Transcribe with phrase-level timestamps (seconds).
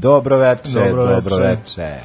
[0.00, 1.60] Dobro veče, Dobro dobro, veče.
[1.60, 2.00] veče.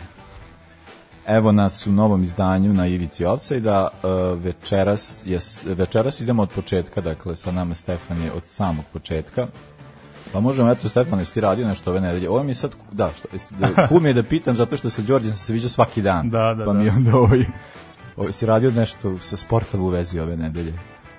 [1.27, 3.87] Evo nas u novom izdanju na Ivici Offside-a.
[3.87, 9.47] Uh, večeras, je, večeras idemo od početka, dakle sa nama Stefan je od samog početka.
[10.31, 12.29] Pa možemo, eto, Stefan, jesi ti radio nešto ove nedelje?
[12.29, 13.27] Ovo mi je sad, da, što,
[13.59, 16.29] da, mi je da pitam, zato što sa Đorđem se viđao svaki dan.
[16.29, 16.79] Da, da, pa da.
[16.79, 17.45] mi je onda ovaj,
[18.15, 20.73] ovaj, si radio nešto sa sportom u vezi ove nedelje?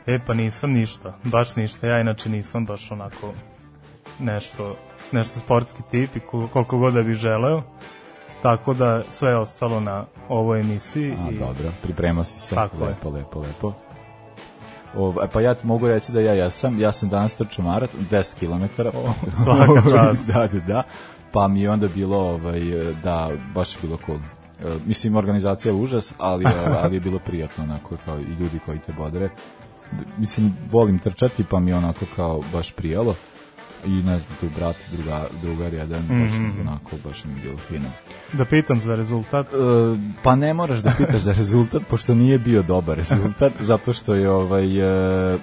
[0.06, 1.86] E, pa nisam ništa, baš ništa.
[1.86, 3.32] Ja inače nisam baš onako
[4.18, 4.76] nešto,
[5.14, 7.62] nešto sportski tip i ko- koliko god da bih želeo.
[8.42, 11.12] Tako da sve je ostalo na ovoj emisiji.
[11.12, 12.54] A, i dobro, pripremao si se.
[12.54, 12.88] Tako je.
[12.88, 13.72] lepo, lepo, lepo.
[14.96, 18.82] Ov, pa ja mogu reći da ja jesam, ja sam danas trčao maraton, 10 km.
[19.44, 20.26] svaka čast.
[20.26, 20.82] da, da, da.
[21.32, 22.60] Pa mi je onda bilo, ovaj,
[23.04, 24.18] da, baš je bilo cool.
[24.18, 26.48] E, Mislim, organizacija je užas, ali, e,
[26.82, 29.28] ali je bilo prijatno, onako, kao i ljudi koji te bodre.
[30.18, 33.14] Mislim, volim trčati, pa mi je onako kao baš prijalo.
[33.86, 36.60] I ne znam, tu brat, druga, drugar jedan, baš Mhm.
[36.60, 37.88] onako, baš mi bilo fino.
[38.32, 39.46] Da pitam za rezultat.
[39.46, 39.56] E,
[40.22, 44.30] pa ne moraš da pitaš za rezultat pošto nije bio dobar rezultat zato što je
[44.30, 44.78] ovaj
[45.34, 45.38] e,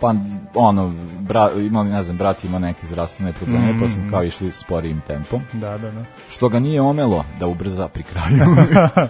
[0.00, 0.14] pa
[0.54, 5.00] ono bra, imali ne znam brat ima neke zdravstvene probleme pa smo kao išli sporijim
[5.00, 6.04] tempom Da, da, da.
[6.30, 8.36] što ga nije omelo da ubrza pri kraju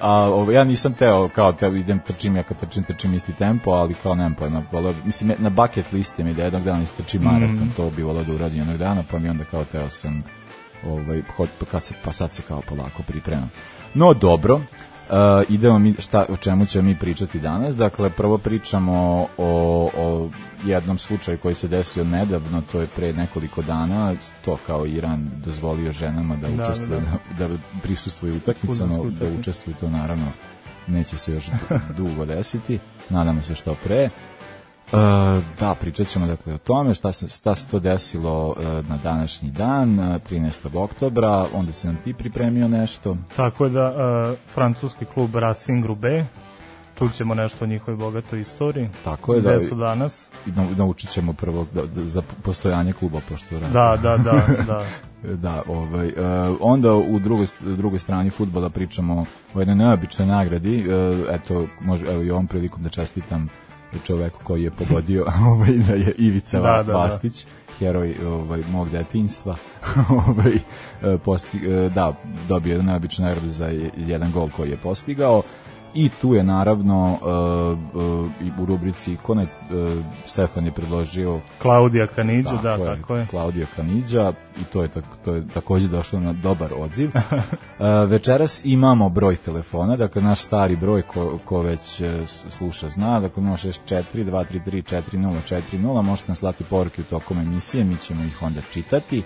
[0.00, 3.70] A ovo, ja nisam teo kao teo idem trčim ja kad trčim trčim isti tempo
[3.70, 7.70] ali kao nemam pojma voleo mislim na bucket listi mi da jednog dana istrčim maraton
[7.76, 10.24] to bi voleo da uradim jednog dana pa mi onda kao teo sam
[10.84, 13.50] ovaj hod, pa kad se pa sad se kao polako pripremam.
[13.94, 14.60] No dobro.
[15.10, 15.14] Uh,
[15.48, 17.76] idemo mi šta o čemu ćemo mi pričati danas.
[17.76, 20.30] Dakle prvo pričamo o, o
[20.64, 24.14] jednom slučaju koji se desio nedavno, to je pre nekoliko dana,
[24.44, 29.76] to kao Iran dozvolio ženama da, Da, učestvuju da, da, da prisustvuju utakmicama, da učestvuju
[29.80, 30.26] to naravno
[30.86, 31.50] neće se još
[31.96, 32.78] dugo desiti.
[33.10, 34.10] Nadamo se što pre.
[34.92, 34.96] E,
[35.60, 39.50] da, pričat ćemo dakle o tome šta se, šta se to desilo e, na današnji
[39.50, 40.78] dan, e, 13.
[40.78, 43.16] oktobra, onda se nam ti pripremio nešto.
[43.36, 46.24] Tako je da uh, francuski klub Racing Roubaix,
[46.98, 48.88] čućemo nešto o njihovoj bogatoj istoriji.
[49.04, 50.28] Tako je da su danas?
[50.46, 53.58] i nau- naučit ćemo prvo da, da, za postojanje kluba pošto.
[53.58, 54.84] Da, da, da, da.
[55.34, 56.12] Da, ovaj, e,
[56.60, 60.84] onda u drugoj, drugoj strani futbola pričamo o jednoj neobičnoj nagradi, e,
[61.30, 63.48] eto, može, evo i ovom prilikom da čestitam
[63.98, 66.92] čoveku koji je pogodio ovaj, da je Ivica Da, da, da.
[66.92, 67.46] Vastić,
[67.78, 69.56] heroj ovaj, mog detinjstva,
[70.28, 70.52] ovaj,
[71.14, 72.14] e, posti, e, da,
[72.48, 75.42] dobio jednu neobičnu nagradu za je- jedan gol koji je postigao
[75.96, 77.26] i tu je naravno e,
[78.42, 79.48] e, i u rubrici ikone e,
[80.24, 83.26] Stefan je predložio Klaudija Kaniđu, da, je, tako je.
[83.26, 87.10] Klaudio Kaniđa i to je, tak, to je takođe došlo na dobar odziv.
[87.78, 93.42] Uh, večeras imamo broj telefona, dakle naš stari broj ko, ko već sluša zna, dakle
[93.42, 95.02] 064 233
[95.72, 99.22] 4040, možete nam slati poruke u tokom emisije, mi ćemo ih onda čitati.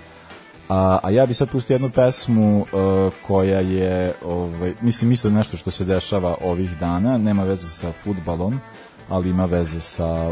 [0.71, 5.57] A, a ja bi sad pustio jednu pesmu uh, koja je, ovaj, mislim, isto nešto
[5.57, 8.61] što se dešava ovih dana, nema veze sa futbalom,
[9.09, 10.31] ali ima veze sa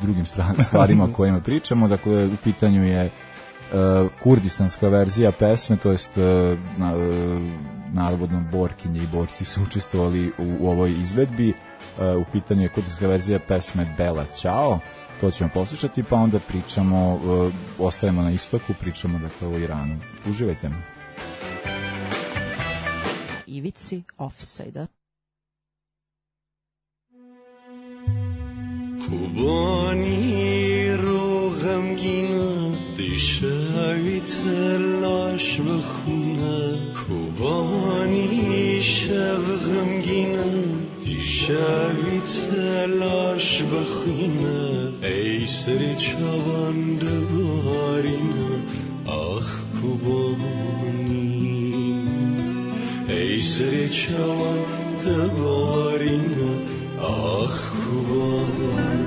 [0.00, 0.26] drugim
[0.68, 1.88] stvarima o kojima pričamo.
[1.88, 6.24] Dakle, u pitanju je uh, kurdistanska verzija pesme, to jest uh,
[6.78, 7.02] na, uh,
[7.92, 11.48] navodno borkinje i borci su učestvovali u, u ovoj izvedbi.
[11.48, 14.78] Uh, u pitanju je kurdistanska verzija pesme Bela Ćao,
[15.21, 19.99] to ćemo poslušati, pa onda pričamo, uh, ostajemo na istoku, pričamo dakle o Iranu.
[20.29, 20.69] Uživajte.
[23.47, 24.87] Ivici offside-a.
[29.09, 40.63] کوبانی رو غمگینه دیشبی تلاش بخونه کوبانی شب غمگینه
[41.20, 48.62] دیشبی تلاش بخونه ای سری چوانده بارینه
[49.06, 51.24] آخ کوبانی
[53.08, 56.50] ای سری چوانده بارینه
[57.02, 58.99] آخ کوبانی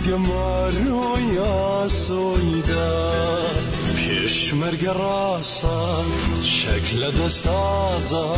[0.00, 1.08] دژمن گەمارۆ
[1.38, 2.90] یاسۆیدا
[3.96, 5.78] پێشمەرگە ڕاستە
[6.54, 8.28] چەک لە دەستازە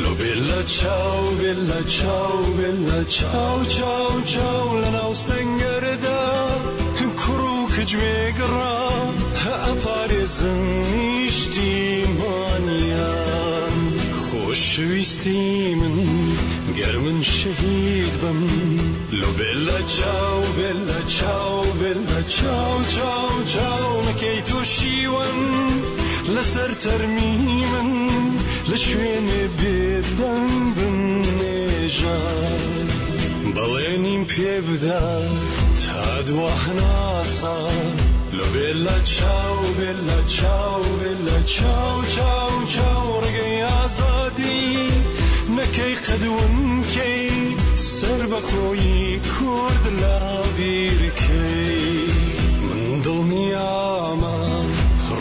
[0.00, 6.24] لۆ بێ لە چاو بێ لە چاو بێ لە چاو چاو چاو لە ناو سنگەردا
[7.20, 8.76] کوڕ و کجوێگڕا
[9.44, 10.60] ئەپارێزن
[10.90, 12.04] نیشتیمانیان
[14.24, 15.44] خۆشویستی
[15.80, 15.94] من
[16.78, 18.40] گەر من شەهید بم.
[19.20, 25.40] Lo bella ciao, bella ciao, bella ciao, ciao, ciao نەکەی تۆ شیوەن
[26.34, 27.90] لەسەر تەرمیمن
[28.70, 30.46] لە شوێنێ بێدەم
[30.76, 32.60] بنێژان
[33.54, 35.06] بەڵێنیم پێ بدا
[35.82, 37.58] تا دوهناسا
[38.36, 44.68] لە بێلا چاو بێلا چاو بێلا چاو چاو چاو ڕگەی ئازادی
[45.56, 46.54] نەکەی قەدون
[46.94, 47.23] کەی
[48.04, 50.20] سەر بەخۆی کورد لا
[50.56, 52.08] بیرکەی
[52.66, 54.38] من دڵنیامە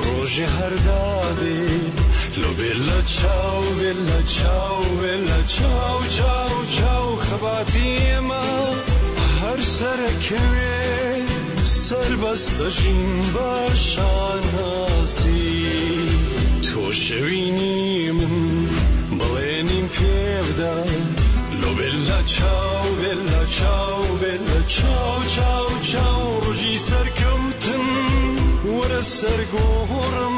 [0.02, 1.64] ڕۆژی هەردادێ
[2.40, 8.48] لۆ بێلە چاو بێلە چاو بێلە چاو چاو چاو خەباتی ئێمە
[9.40, 10.82] هەر سەرەکەوێ
[11.86, 15.64] سەربەستەژین باشان هاسی
[16.68, 18.34] تۆ شەوینی من
[19.18, 20.78] بەڵێنیم پێبدا
[21.73, 27.87] لۆ بێلە چاو بێلە چاو بێلە چاو چاو چاو ڕژی سەرکەوتن
[28.77, 30.32] وەرە سەرگۆڕم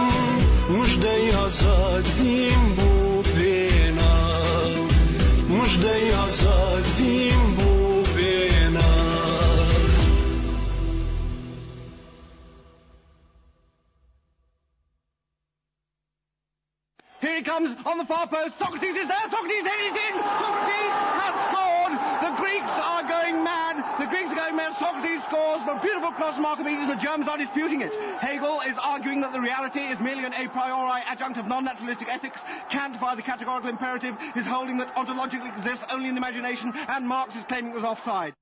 [17.86, 18.58] on the far post.
[18.58, 19.26] Socrates is there.
[19.30, 20.14] Socrates headed in.
[20.42, 21.94] Socrates has scored.
[22.26, 23.78] The Greeks are going mad.
[24.00, 24.76] The Greeks are going mad.
[24.78, 25.62] Socrates scores.
[25.66, 26.88] The beautiful cross from Archimedes.
[26.88, 27.94] The Germans are disputing it.
[28.20, 32.42] Hegel is arguing that the reality is merely an a priori adjunct of non-naturalistic ethics.
[32.70, 37.08] Kant, by the categorical imperative, is holding that ontologically exists only in the imagination, and
[37.08, 38.34] Marx is claiming it was offside.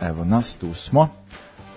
[0.00, 1.23] Evo nas, tu smo.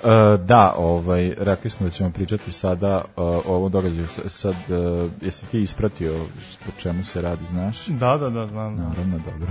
[0.03, 4.07] E, da, ovaj, rekli smo da ćemo pričati sada uh, o ovom događaju.
[4.25, 6.13] Sad, uh, jesi ti ispratio
[6.67, 7.87] o čemu se radi, znaš?
[7.87, 8.75] Da, da, da, znam.
[8.75, 9.47] Naravno, dobro.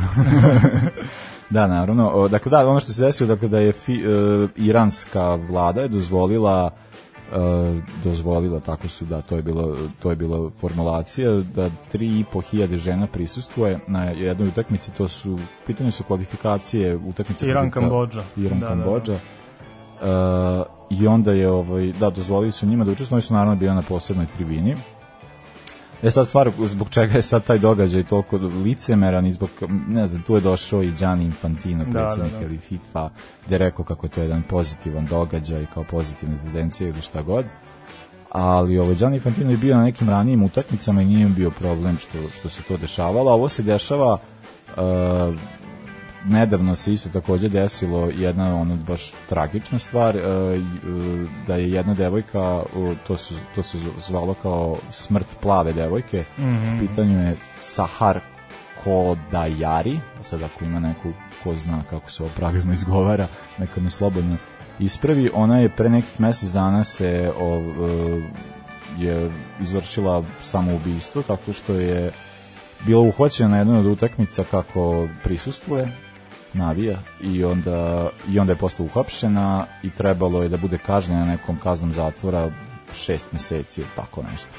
[1.51, 2.11] da, naravno.
[2.11, 3.99] O, dakle, da, ono što se desilo, dakle, da je fi, e,
[4.57, 6.71] iranska vlada je dozvolila
[7.33, 13.07] e, dozvolila, tako su, da, to je bilo, to je bila formulacija, da 3.500 žena
[13.07, 17.47] prisustvuje na jednoj utakmici, to su, pitanje su kvalifikacije utakmice.
[17.47, 18.23] Iran, protiv- Kambodža.
[18.37, 19.19] Iran, Da, da, da.
[20.91, 23.83] I onda je, ovaj, da, dozvolili su njima da učestvuju, oni su naravno bili na
[23.83, 24.77] posebnoj tribini.
[26.03, 29.51] E sad stvar, zbog čega je sad taj događaj toliko licemeran i zbog,
[29.89, 32.45] ne znam, tu je došao i Gianni Infantino, Da, predsjednik da, da.
[32.45, 33.11] ili FIFA,
[33.47, 37.45] gde je rekao kako je to jedan pozitivan događaj, kao pozitivna tendencija ili šta god.
[38.31, 42.19] Ali ovaj Gianni Infantino je bio na nekim ranijim utakmicama i nije bio problem što,
[42.39, 45.35] što se to dešavalo, a ovo se dešava uh,
[46.29, 50.61] nedavno se isto takođe desilo jedna ono baš tragična stvar e, e,
[51.47, 52.63] da je jedna devojka
[53.07, 56.89] to se to se zvalo kao smrt plave devojke mm -hmm.
[56.89, 58.21] pitanju je Sahar
[58.85, 61.13] Kodajari sad ako ima neku
[61.45, 63.29] ko zna kako se ovo pravilno izgovara
[63.59, 64.37] neka me slobodno
[64.79, 68.23] ispravi ona je pre nekih mesec dana se o, e,
[68.99, 69.31] je
[69.61, 72.13] izvršila samoubistvo tako što je
[72.87, 76.06] bila uhvaćena na jednoj od utakmica kako prisustvuje
[76.57, 81.59] navija i onda, i onda je posle uhapšena i trebalo je da bude kažnjena nekom
[81.63, 82.51] kaznom zatvora
[82.95, 84.51] šest meseci ili tako nešto.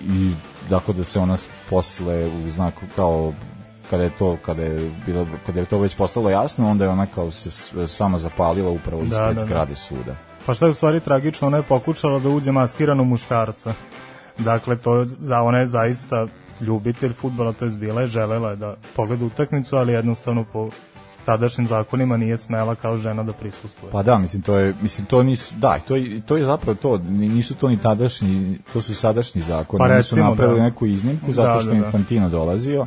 [0.00, 0.34] I
[0.70, 1.36] dakle da se ona
[1.70, 3.32] posle u znaku kao
[3.90, 7.06] kada je to kada je bilo kada je to već postalo jasno onda je ona
[7.06, 7.50] kao se
[7.88, 9.40] sama zapalila upravo Da, ispred da, da.
[9.40, 10.16] zgrade suda.
[10.46, 13.74] Pa što je u stvari tragično, ona je pokušala da uđe maskirano muškarca.
[14.38, 16.26] Dakle, to za ona je zaista
[16.60, 20.70] ljubitelj futbala, to je bila je želela je da pogleda utakmicu, ali jednostavno po
[21.24, 23.90] tadašnjim zakonima nije smela kao žena da prisustuje.
[23.92, 26.98] Pa da, mislim to je mislim to nisu da, to je to je zapravo to,
[26.98, 29.78] ni- nisu to ni tadašnji, to su sadašnji zakoni.
[29.78, 30.64] Pa recimo, napravili da.
[30.64, 31.86] neku iznimku zato Da, što da, je da.
[31.86, 32.86] Infantino dolazio,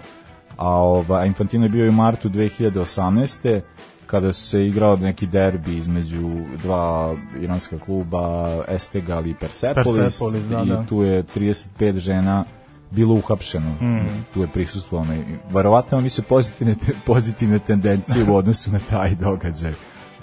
[0.58, 3.62] a ova Infantino je bio i u martu 2018
[4.06, 6.30] kada se igrao neki derbi između
[6.64, 10.84] dva iranska kluba Estegal i Persepolis, Persepolis, da, i da.
[10.90, 12.46] tu je 35 žena
[12.92, 13.72] bilo uhapšeno.
[13.72, 14.26] Mm.
[14.34, 19.74] Tu je prisustvovano i verovatno mi se pozitivne, pozitivne tendencije u odnosu na taj događaj.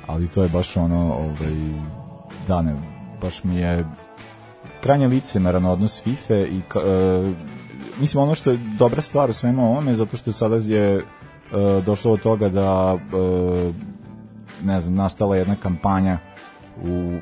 [0.06, 1.54] Ali to je baš ono, ovaj,
[2.48, 2.76] da ne,
[3.20, 3.84] baš mi je
[4.82, 7.32] krajnje licemeran odnos FIFA i ka, e,
[8.00, 11.02] mislim ono što je dobra stvar u svemu ovome zato što sada je e,
[11.86, 13.72] došlo do toga da e,
[14.64, 16.18] ne znam, nastala jedna kampanja
[16.82, 17.18] u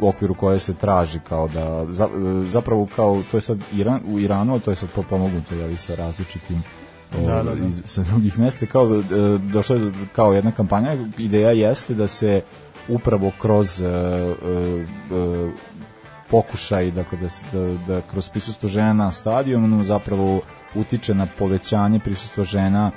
[0.00, 2.08] okviru koje se traži kao da za,
[2.46, 5.94] zapravo kao to je sad Iran, u Iranu, a to je sad potpomognuto je sa
[5.94, 6.62] različitim
[7.12, 7.66] Da, o, da, da.
[7.66, 10.88] iz, sa drugih mesta kao da, e, došla je kao jedna kampanja
[11.18, 12.42] ideja jeste da se
[12.88, 15.50] upravo kroz e, e, e,
[16.30, 20.40] pokušaj dakle da, se- da, da kroz prisustvo žena na stadionu zapravo
[20.74, 22.90] utiče na povećanje prisustva žena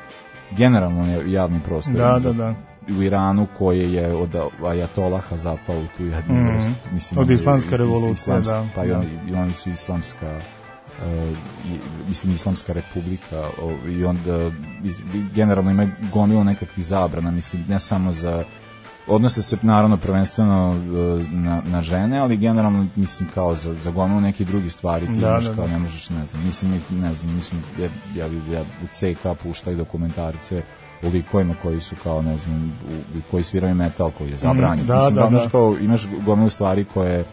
[0.51, 2.70] generalno javnim prostorima Da, da, da.
[2.89, 6.47] U Iranu koje je od ajatolaha zapao u tu jednu Mhm.
[6.47, 8.97] vrstu, mislim Od islamske revolucije, islamska- da, pa i da.
[8.97, 10.39] oni, i oni su islamska
[10.99, 11.37] uh,
[12.07, 14.47] mislim islamska republika o, i onda
[14.83, 14.91] i
[15.33, 18.43] generalno ima gomilo nekakvih zabrana mislim ne samo za
[19.07, 20.77] odnose se naravno prvenstveno uh,
[21.27, 25.27] na, na žene, ali generalno mislim kao za, za gomilu nekih drugih stvari ti Da,
[25.27, 25.71] imaš da, kao da.
[25.71, 30.63] ne možeš, ne znam, mislim, ne znam, mislim, ja, ja, ja u CK puštaju dokumentarice
[31.09, 32.79] likovima koji su kao, ne znam,
[33.17, 34.85] u, koji sviraju metal, koji je zabranjen.
[34.85, 35.49] da, mislim, da, imaš da.
[35.49, 37.23] kao, imaš gomilu stvari koje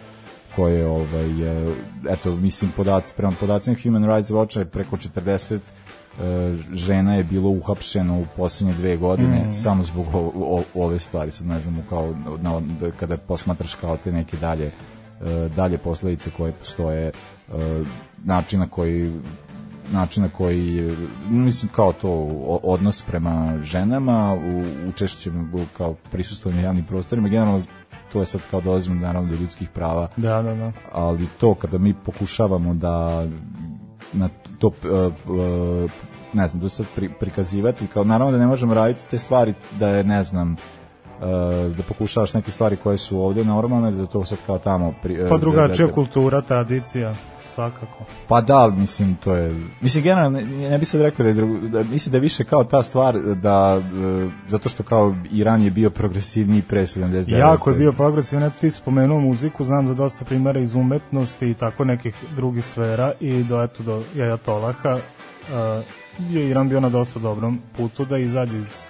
[0.57, 1.75] koje ovaj e,
[2.09, 5.59] eto mislim podaci prema podacima Human Rights Watcha je preko 40
[6.21, 9.51] e, žena je bilo uhapšeno u posljednje dve godine Mhm.
[9.51, 13.97] samo zbog o, o, ove stvari sad ne znam kao na, na, kada posmatraš kao
[13.97, 17.13] te neke dalje e, dalje posledice koje postoje e,
[18.25, 19.13] načina koji
[19.92, 20.95] načina koji e,
[21.28, 22.11] mislim kao to
[22.62, 27.28] odnos prema ženama u učešćem kao prisustvovanju javnim prostorima.
[27.28, 27.62] Generalno
[28.12, 30.09] to je sad kao dolazimo naravno do ljudskih prava.
[30.16, 30.73] Da, da, da.
[30.92, 33.26] ali to kada mi pokušavamo da
[34.12, 34.28] na
[34.59, 35.88] to e, e,
[36.33, 39.88] ne znam, to sad pri, prikazivati kao naravno da ne možemo raditi te stvari da
[39.88, 40.57] je ne znam e,
[41.76, 45.23] da pokušavaš neke stvari koje su ovde normalne da to sad kao tamo pri, Pa
[45.23, 47.14] da- drugačija da- da- kultura, tradicija,
[47.59, 48.05] svakako.
[48.29, 51.69] Pa da, mislim to je mislim generalno ne, ne bi sad rekao da je drugo,
[51.69, 55.71] da mislim da je više kao ta stvar da e, zato što kao Iran je
[55.71, 57.38] bio progresivniji pre 79.
[57.38, 61.55] Jako je bio progresivan, eto ti spomenuo muziku, znam za dosta primjera iz umetnosti i
[61.55, 65.85] tako nekih drugih sfera i do, eto, do Jajatolaha uh,
[66.31, 68.88] je Iran bio na dosta dobrom putu da izađe iz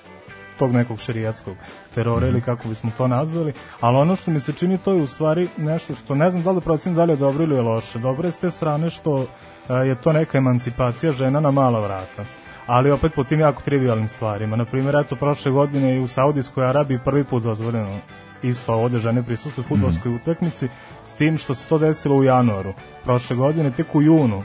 [0.58, 1.56] tog nekog šerijatskog
[1.94, 5.06] terora ili kako bismo to nazvali, ali ono što mi se čini to je u
[5.06, 7.98] stvari nešto što ne znam da li procenim da li je dobro ili je loše.
[7.98, 9.26] Dobro je s te strane što uh,
[9.68, 12.24] je to neka emancipacija žena na mala vrata
[12.68, 14.56] ali opet po tim jako trivialnim stvarima.
[14.56, 18.00] Na primjer, eto, prošle godine i u Saudijskoj Arabiji prvi put dozvoljeno
[18.42, 20.68] isto ovde žene prisustuju u futbolskoj utakmici,
[21.04, 22.74] s tim što se to desilo u januaru.
[23.04, 24.42] Prošle godine, tek u junu,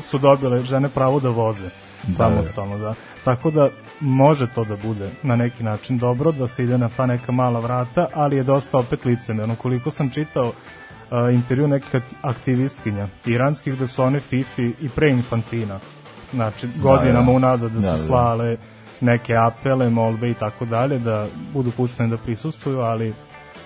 [0.00, 1.70] su dobile žene pravo da voze
[2.16, 2.94] samostalno, da.
[3.24, 7.06] Tako da može to da bude na neki način dobro, da se ide na ta
[7.06, 9.54] neka mala vrata, ali je dosta opet licemerno.
[9.56, 10.54] Koliko sam čitao uh,
[11.34, 15.78] intervju nekih ak- aktivistkinja iranskih da su one Fifi i pre Infantina
[16.32, 17.32] znači godinama da.
[17.32, 17.98] unazad da su Da, da.
[17.98, 18.56] slale
[19.00, 23.14] neke apele, molbe i tako dalje da budu puštene da prisustuju, ali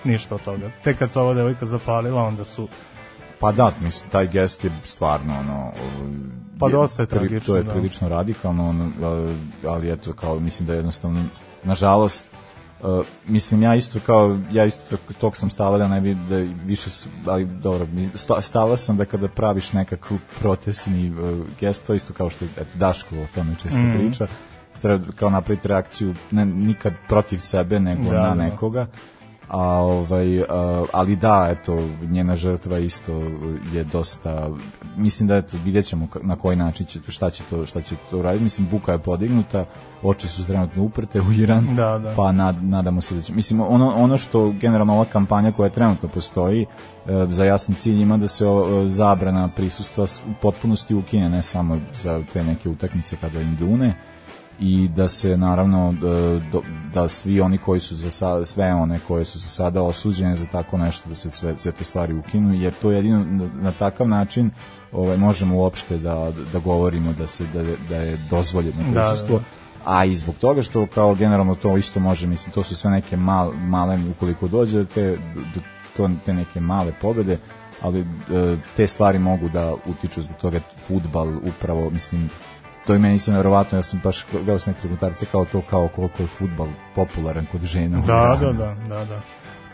[0.03, 0.69] ništa od toga.
[0.83, 2.67] Tek kad se ova devojka zapalila, onda su
[3.43, 5.61] Pa da, mislim, taj gest je stvarno ono...
[5.61, 6.13] ovaj,
[6.59, 7.71] Pa dosta je pri- tragično, To je da.
[7.71, 8.91] prilično radikalno, ono,
[9.65, 11.23] ali- eto, kao, mislim da je jednostavno,
[11.63, 12.29] nažalost,
[12.81, 12.89] Uh,
[13.27, 16.35] mislim ja isto kao ja isto tog sam stava da ne bi da
[16.65, 16.89] više
[17.25, 21.17] ali dobro mi- sta- stava sam da kada praviš nekakav protestni uh,
[21.59, 23.91] gest to isto kao što eto Daško o tome često Mhm.
[23.91, 24.27] priča
[24.81, 28.41] treba kao napraviti reakciju ne, nikad protiv sebe nego Da, na da.
[29.53, 33.21] A ovaj a, ali da eto njena žrtva isto
[33.73, 34.49] je dosta
[34.97, 38.43] mislim da eto videćemo na koji način će šta će to šta će to raditi
[38.43, 39.65] mislim buka je podignuta
[40.03, 42.13] oči su trenutno uprte u Iran Da, da.
[42.15, 46.09] pa nad, nadamo se da će mislim ono ono što generalno ova kampanja koja trenutno
[46.09, 46.65] postoji e,
[47.29, 52.23] za jasan cilj ima da se o, zabrana prisustva u potpunosti ukine ne samo za
[52.33, 53.93] te neke utakmice kada im dune
[54.59, 55.93] i da se naravno
[56.51, 56.61] do,
[56.93, 60.45] da svi oni koji su za sa, sve one koje su za sada osuđene za
[60.45, 64.07] tako nešto da se sve, sve te stvari ukinu jer to jedino na, na takav
[64.07, 64.51] način
[64.91, 69.43] ovaj možemo uopšte da da govorimo da se da, da je dozvoljeno Da, prisustvo da.
[69.85, 73.17] a i zbog toga što kao generalno to isto može mislim to su sve neke
[73.17, 75.17] mal, male ukoliko dođe do te
[75.55, 75.61] do
[75.97, 77.37] to, te neke male pobede
[77.81, 78.05] ali e,
[78.77, 82.29] te stvari mogu da utiču zbog toga futbal upravo mislim
[82.87, 85.87] to je meni se nevjerovatno, ja sam baš gledao sam neke dokumentarce kao to, kao
[85.87, 88.01] koliko je futbal popularan kod žena.
[88.07, 89.21] Da, da, da, da, da.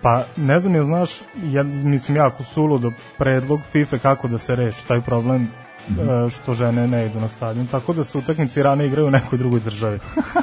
[0.01, 1.11] Pa ne znam, jel znaš,
[1.43, 6.87] ja, mislim jako suludo predlog FIFA kako da se reši taj problem e, što žene
[6.87, 9.99] ne idu na stadion, tako da se utakmice rane igraju u nekoj drugoj državi.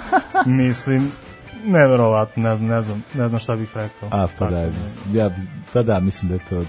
[0.46, 1.12] Mislim,
[1.64, 4.08] neverovatno, ne znam, ne znam, ne znam šta bih rekao.
[4.12, 4.68] A, pa da,
[5.12, 5.30] ja,
[5.72, 6.64] pa da, mislim da je to...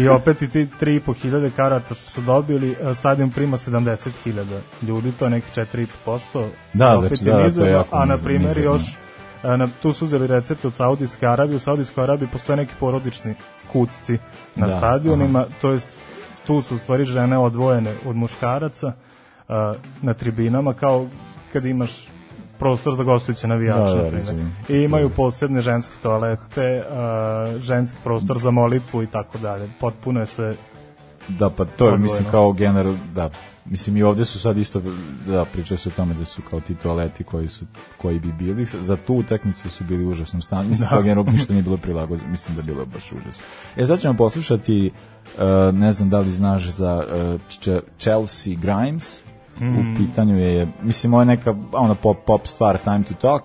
[0.00, 4.60] I opet i ti 3.5 hiljade karata što su dobili, e, stadion prima 70 hiljada
[4.82, 6.48] ljudi, to je neki 4,5%.
[6.74, 8.24] Da, opet znači, da, to je jako A na mizerno.
[8.24, 8.82] primjer još,
[9.44, 13.34] e, na, tu su uzeli recept od Saudijske Arabije, u Saudijskoj Arabiji postoje neki porodični
[13.72, 14.18] kutci
[14.56, 15.98] na Da, stadionima, to jest
[16.46, 18.92] tu su u stvari žene odvojene od muškaraca
[19.48, 21.06] a, na tribinama kao
[21.52, 21.90] kad imaš
[22.58, 24.32] prostor za gostujuće navijače Da,
[24.66, 30.20] da, i imaju posebne ženske toalete a, ženski prostor za molitvu i tako dalje potpuno
[30.20, 30.56] je sve
[31.28, 31.96] Da, pa to je, Odvojeno.
[31.98, 33.30] mislim, kao general, da,
[33.64, 34.82] mislim i ovde su sad isto,
[35.26, 37.64] da, pričaju se o tome da su kao ti toaleti koji su,
[37.96, 40.90] koji bi bili, za tu utakmicu su bili u užasnom stanju, mislim, Da.
[40.90, 43.40] kao general ništa nije bilo prilagođeno, mislim da je bilo baš užas.
[43.76, 44.90] E, sad ćemo poslušati,
[45.26, 45.42] uh,
[45.74, 49.22] ne znam da li znaš za uh, Ch- Chelsea Grimes,
[49.60, 49.78] Mm.
[49.78, 53.42] u pitanju je, mislim, ovo je neka, ona pop, pop stvar, Time to Talk,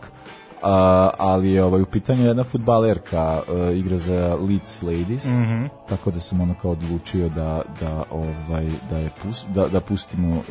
[0.64, 0.70] Uh,
[1.18, 5.66] ali je ovaj, u pitanju jedna futbalerka uh, igra za Leeds Ladies Mhm.
[5.90, 10.30] tako da sam ono kao odlučio da, da, ovaj, da, je pus, da, da pustimo
[10.30, 10.44] uh,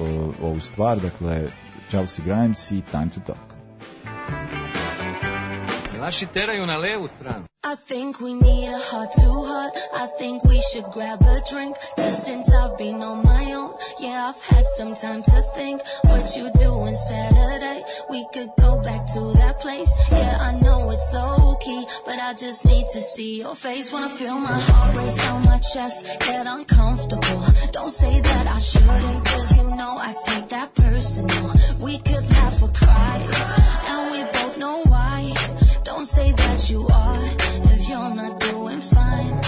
[0.43, 1.49] ovu stvar, dakle
[1.89, 3.53] Chelsea Grimes i Time to Talk.
[6.03, 7.45] Naši teraju na levu stranu.
[7.65, 9.73] I think we need a heart to heart.
[9.95, 11.77] I think we should grab a drink.
[11.97, 15.81] Cause since I've been on my own, yeah, I've had some time to think.
[16.03, 17.85] What you doing Saturday?
[18.11, 19.93] We could go back to that place.
[20.11, 23.93] Yeah, I know it's low key, but I just need to see your face.
[23.93, 27.41] Wanna feel my heart race on my chest, get uncomfortable.
[27.71, 31.47] Don't say that I shouldn't, cause you know I take that personal.
[31.79, 33.17] We could laugh or cry,
[33.91, 35.02] and we both know why.
[36.03, 37.19] Don't say that you are
[37.75, 39.41] if you're not doing fine.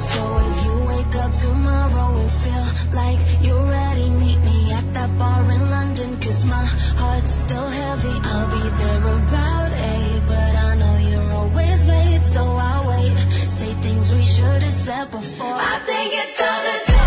[0.00, 5.10] So if you wake up tomorrow and feel like you're ready, meet me at that
[5.18, 6.18] bar in London.
[6.22, 8.16] Cause my heart's still heavy.
[8.32, 13.12] I'll be there about eight, but I know you're always late, so I'll wait.
[13.50, 15.58] Say things we should have said before.
[15.72, 16.97] I think it's time to talk.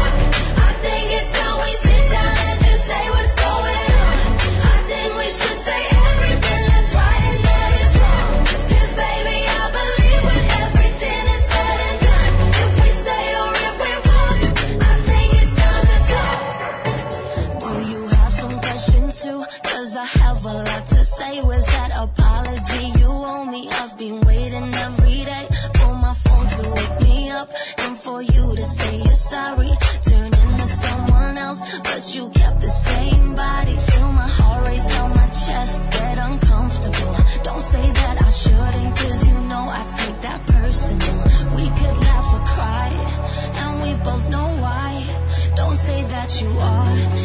[46.40, 47.21] you are.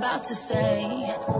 [0.00, 0.80] About to say.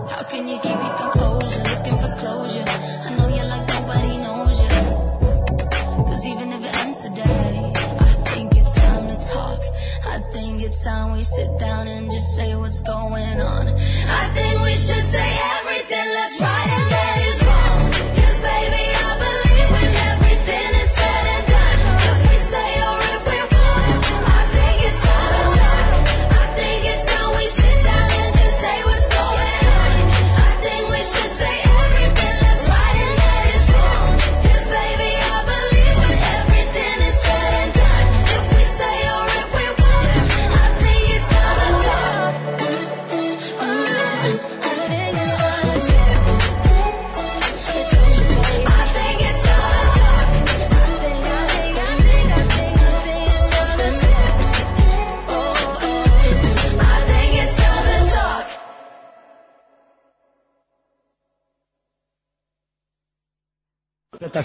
[0.07, 1.63] How can you keep your composure?
[1.71, 2.69] Looking for closure.
[3.07, 4.69] I know you're like nobody knows you.
[6.05, 7.73] Cause even if it ends today,
[8.07, 9.61] I think it's time to talk.
[10.05, 13.67] I think it's time we sit down and just say what's going on.
[14.21, 16.90] I think we should say everything Let's right and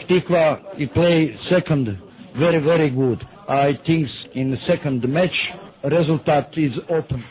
[0.09, 1.89] Tikva he play second
[2.39, 3.27] very very good.
[3.49, 5.37] I think in the second match
[5.85, 7.23] result is open.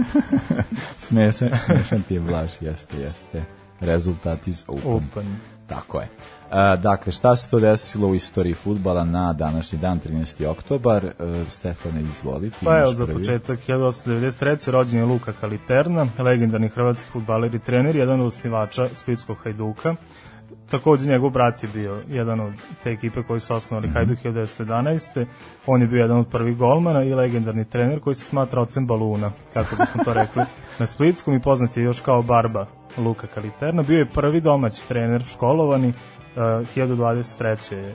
[1.06, 3.42] smešan, smešan ti je Blaž, jeste, jeste.
[3.80, 4.92] Rezultat iz Open.
[4.92, 5.36] Open.
[5.66, 6.08] Tako je.
[6.52, 10.46] E, dakle, šta se to desilo u istoriji futbala na današnji dan, 13.
[10.46, 11.04] oktobar?
[11.04, 11.10] E,
[11.48, 12.50] Stefane, izvoli.
[12.50, 14.70] ti Pa evo, za početak 1893.
[14.70, 19.94] rođen je Luka Kaliterna, legendarni hrvatski futbaler i trener, jedan od osnivača Splitskog Hajduka.
[20.72, 22.52] Takođe njegov brat je bio jedan od
[22.84, 23.94] te ekipe koji su osnovali Mhm.
[23.94, 25.26] Hajduk 1911.
[25.66, 29.30] On je bio jedan od prvih golmana i legendarni trener koji se smatra ocem baluna,
[29.54, 30.42] kako bismo to rekli.
[30.78, 32.66] Na Splitskom i poznat je još kao Barba
[32.98, 33.82] Luka Kaliterna.
[33.82, 35.94] Bio je prvi domaći trener školovani, uh,
[36.68, 37.74] 1023.
[37.74, 37.94] je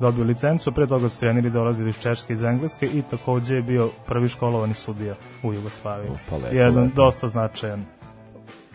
[0.00, 3.62] dobio licencu, pre toga su treneri dolazili iz Češke i iz Engleske i takođe je
[3.62, 6.10] bio prvi školovani sudija u Jugoslaviji.
[6.10, 6.94] Opa, lepo, Jedan lepo.
[6.96, 7.84] dosta značajan,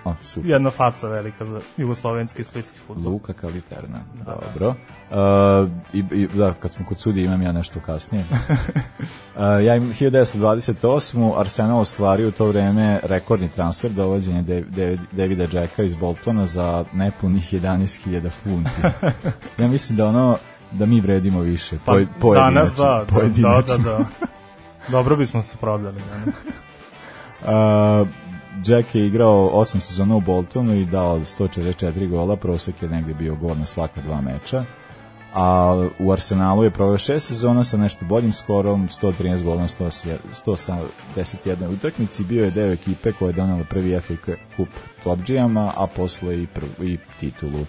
[0.03, 0.49] O, super.
[0.49, 3.12] jedna faca velika za jugoslovenski i splitski futbol.
[3.12, 4.67] Luka Kaliterna, dobro.
[4.69, 8.25] Uh, i, i, da, kad smo kod sudi imam ja nešto kasnije.
[8.29, 11.39] uh, ja imam 1928.
[11.39, 14.63] Arsenal ostvario u to vreme rekordni transfer dovođenje
[15.12, 18.71] Davida Jacka iz Boltona za nepunih 11.000 funti.
[19.62, 20.38] ja mislim da ono
[20.71, 21.77] da mi vredimo više.
[21.85, 23.77] Pa poj, pojedinačno, danas da, da, da, pojedinačno.
[23.77, 24.05] da, da.
[24.88, 26.01] Dobro bismo se prodali.
[26.01, 26.31] Da.
[28.01, 28.07] Uh,
[28.65, 33.36] Jack je igrao 8 sezona u Boltonu i dao 144 gola, prosek je negde bio
[33.36, 34.65] gol na svaka dva meča.
[35.34, 41.74] A u Arsenalu je proveo 6 sezona sa nešto boljim skorom, 113 gola na 171
[41.74, 44.13] utakmici, bio je deo ekipe koja je donela prvi FA
[44.56, 44.69] Cup
[45.04, 47.65] Topđijama, a posle i, prv, i titulu.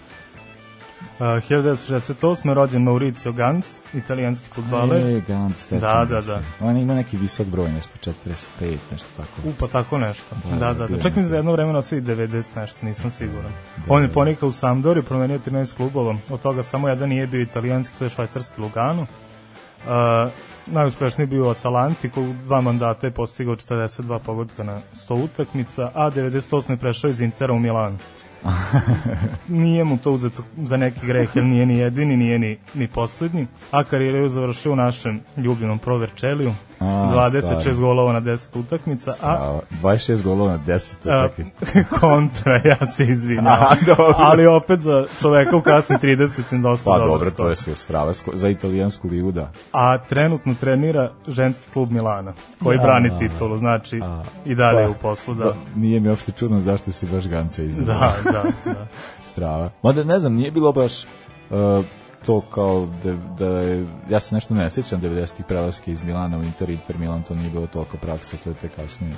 [1.21, 2.53] Uh, 1968.
[2.53, 5.07] rođen Mauricio Gantz, italijanski futbaler.
[5.07, 6.41] E, Gant, sećam Da, da, da.
[6.61, 9.49] On ima neki visok broj, nešto 45, nešto tako.
[9.49, 10.35] U, pa tako nešto.
[10.49, 11.01] Da, Da, da, da, da.
[11.01, 13.51] Čak mi za jedno vreme nosio i 90 nešto, nisam siguran.
[13.87, 17.97] On je ponikao u Sampdori, promenio 13 klubova, od toga samo jedan nije bio italijanski,
[17.97, 19.01] to je švajcarski Lugano.
[19.01, 20.31] Uh,
[20.65, 26.11] najuspešniji bio Atalanti, koji u dva mandata je postigao 42 pogodka na 100 utakmica, a
[26.11, 26.71] 98.
[26.71, 27.97] je prešao iz Intera u Milan.
[29.47, 33.47] nije mu to uzeto za neki greh, jer nije ni jedini, nije ni, ni poslednji,
[33.71, 37.79] a karijeru je završio u našem ljubljenom Pro Verčeliju, A, 26 stvarno.
[37.79, 41.49] golova na 10 utakmica, a A, 26 golova na 10 A, utakmica.
[41.99, 43.45] kontra, ja se izvinjam.
[43.47, 44.13] A, dobro.
[44.17, 48.11] Ali opet za čoveka u kasni 30 dosta Pa dobar dobro, to je sve strava
[48.33, 49.51] za italijansku ligu, da.
[49.71, 52.81] A trenutno trenira ženski klub Milana, koji Ja.
[52.83, 55.43] brani titulu, znači A, i dalje pa, u poslu, da.
[55.45, 57.97] Da, nije mi uopšte čudno zašto si baš Ganca izabrao.
[57.99, 58.87] Da, da, da.
[59.31, 59.69] Strava.
[59.83, 61.85] Mada ne znam, nije bilo baš uh,
[62.25, 63.13] to kao da,
[63.45, 67.23] da je, ja se nešto ne sjećam 90-ih prelaske iz Milana u Inter, Inter Milan,
[67.23, 69.13] to nije bilo toliko praksa, to je te kasnije.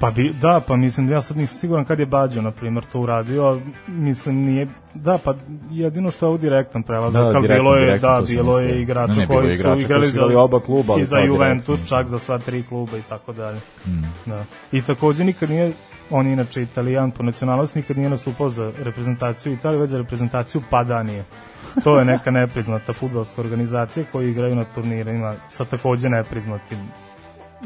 [0.00, 3.00] Pa bi, da, pa mislim, ja sad nisam siguran kad je Bađo, na primjer, to
[3.00, 5.34] uradio, mislim, nije, da, pa
[5.70, 8.82] jedino što je ovo direktan prelazak, Da, ali direktno, bilo je, direktno, da, bilo je
[8.82, 11.18] igrača Ne, ne, koji su igrača koji igrali su za oba kluba, ali i za
[11.18, 11.96] Juventus, direktno.
[11.98, 13.60] čak za sva tri kluba i tako dalje.
[13.86, 14.02] Mm.
[14.26, 14.44] Da.
[14.72, 15.72] I takođe nikad nije,
[16.10, 20.62] on je inače italijan po nacionalnosti, nikad nije nastupao za reprezentaciju Italije, već za reprezentaciju
[20.70, 21.24] Padanije.
[21.84, 26.78] To je neka nepriznata futbolska organizacija koji igraju na turnirima sa takođe nepriznatim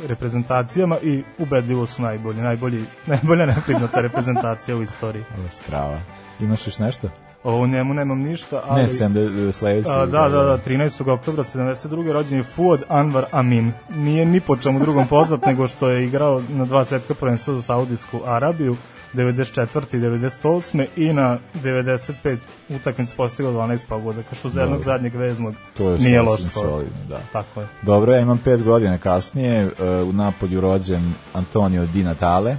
[0.07, 5.25] reprezentacijama i ubedljivo su najbolji, najbolji, najbolja nepriznata reprezentacija u istoriji.
[5.45, 6.01] Je strava.
[6.41, 7.09] Imaš još nešto?
[7.45, 8.83] O njemu nemam ništa, ali...
[8.83, 9.89] Ne, sem da sledeći.
[9.91, 11.11] A, da, da, da, 13.
[11.11, 12.13] oktobra 72.
[12.13, 13.73] rođen je Fuad Anwar Amin.
[13.91, 17.63] Nije ni po čemu drugom poznat nego što je igrao na dva svetska prvenstva za
[17.63, 18.77] Saudijsku Arabiju
[19.15, 19.97] 94.
[19.97, 20.87] i 98.
[20.97, 22.37] i na 95
[22.69, 24.93] utakmica postigao 12 pogodaka, što za jednog Dobro.
[24.93, 27.21] zadnjeg veznog To je nije loš solidno, da.
[27.33, 27.67] Tako je.
[27.83, 29.73] Dobro, ja imam pet godina kasnije, uh,
[30.09, 32.57] u Napolju rođen Antonio Di Natale,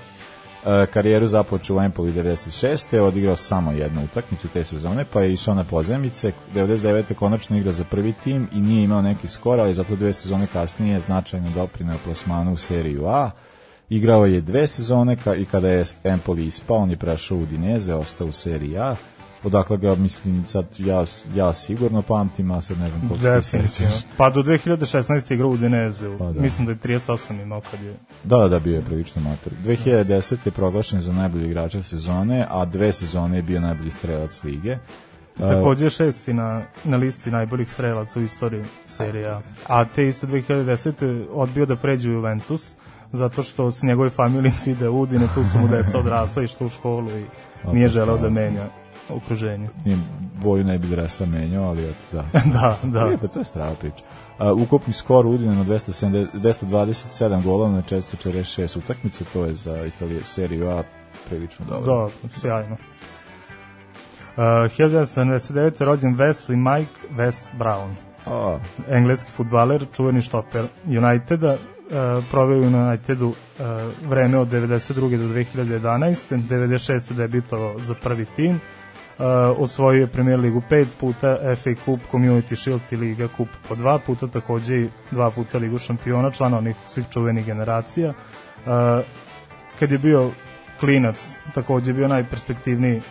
[0.93, 2.99] karijeru započeo u Empoli 96.
[2.99, 6.31] odigrao samo jednu utakmicu te sezone, pa je išao na pozemice.
[6.55, 7.13] 99.
[7.13, 10.99] konačno igrao za prvi tim i nije imao neki skor, ali zato dve sezone kasnije
[10.99, 13.31] značajno doprinao plasmanu u seriju A.
[13.89, 18.27] Igrao je dve sezone i kada je Empoli ispao, on je prešao u Dineze, ostao
[18.27, 18.95] u seriji A.
[19.43, 23.93] Odakle ga, mislim, sad ja, ja sigurno pamtim, a sad ne znam koliko se sećaš.
[24.17, 25.33] Pa do 2016.
[25.33, 26.17] igrao u Dinezeu.
[26.17, 26.41] Pa da.
[26.41, 27.97] Mislim da je 38 imao kad je...
[28.23, 29.53] Da, da, da, bio je prilično mator.
[29.65, 30.35] 2010.
[30.45, 34.77] je proglašen za najbolji igrača sezone, a dve sezone je bio najbolji strelac lige.
[35.37, 39.85] Takođe je šesti na, na listi najboljih strelaca u istoriji serije A.
[39.85, 41.25] Te iste 2010.
[41.31, 42.75] odbio da pređe u Juventus,
[43.11, 46.69] zato što s njegove familije svi da udine, tu su mu deca odrasla, išla u
[46.69, 47.25] školu i
[47.73, 49.69] nije želeo da menja okruženje.
[49.85, 49.97] Nije
[50.41, 52.25] boju ne bi dresa menjao, ali eto, da.
[52.53, 53.13] da, da.
[53.13, 54.03] E, pa to je strava priča.
[54.39, 60.23] Uh, ukupni skor Udine na 270, 227 golova na 446 utakmice, to je za Italiju
[60.23, 60.83] seriju A
[61.29, 62.09] prilično dobro.
[62.23, 62.73] Da, sjajno.
[62.73, 65.83] Uh, 1979.
[65.85, 67.89] rođen Wesley Mike Wes Brown,
[68.25, 73.35] A, engleski futbaler, čuveni štoper Uniteda, uh, proveo u Unitedu uh,
[74.09, 75.17] vreme od 92.
[75.17, 76.47] do 2011.
[76.49, 77.13] 96.
[77.13, 78.59] debitovao za prvi tim.
[79.23, 83.75] Uh, osvojio je Premier ligu pet puta, FA Cup, Community Shield i Liga Cup po
[83.75, 88.09] dva puta, takođe i dva puta Ligu šampiona, člana onih svih čuvenih generacija.
[88.09, 88.73] Uh,
[89.79, 90.31] kad je bio
[90.79, 93.01] klinac, takođe je bio najperspektivniji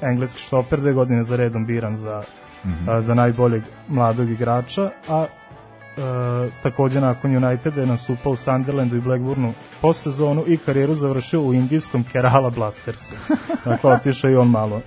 [0.00, 2.22] engleski štoper, dve godine za redom biran za,
[2.64, 3.00] mm -hmm.
[3.00, 9.52] za najboljeg mladog igrača, a e, takođe nakon Uniteda je nastupao u Sunderlandu i Blackburnu
[9.80, 13.14] po sezonu i karijeru završio u indijskom Kerala Blastersu.
[13.64, 14.80] Dakle, otišao i on malo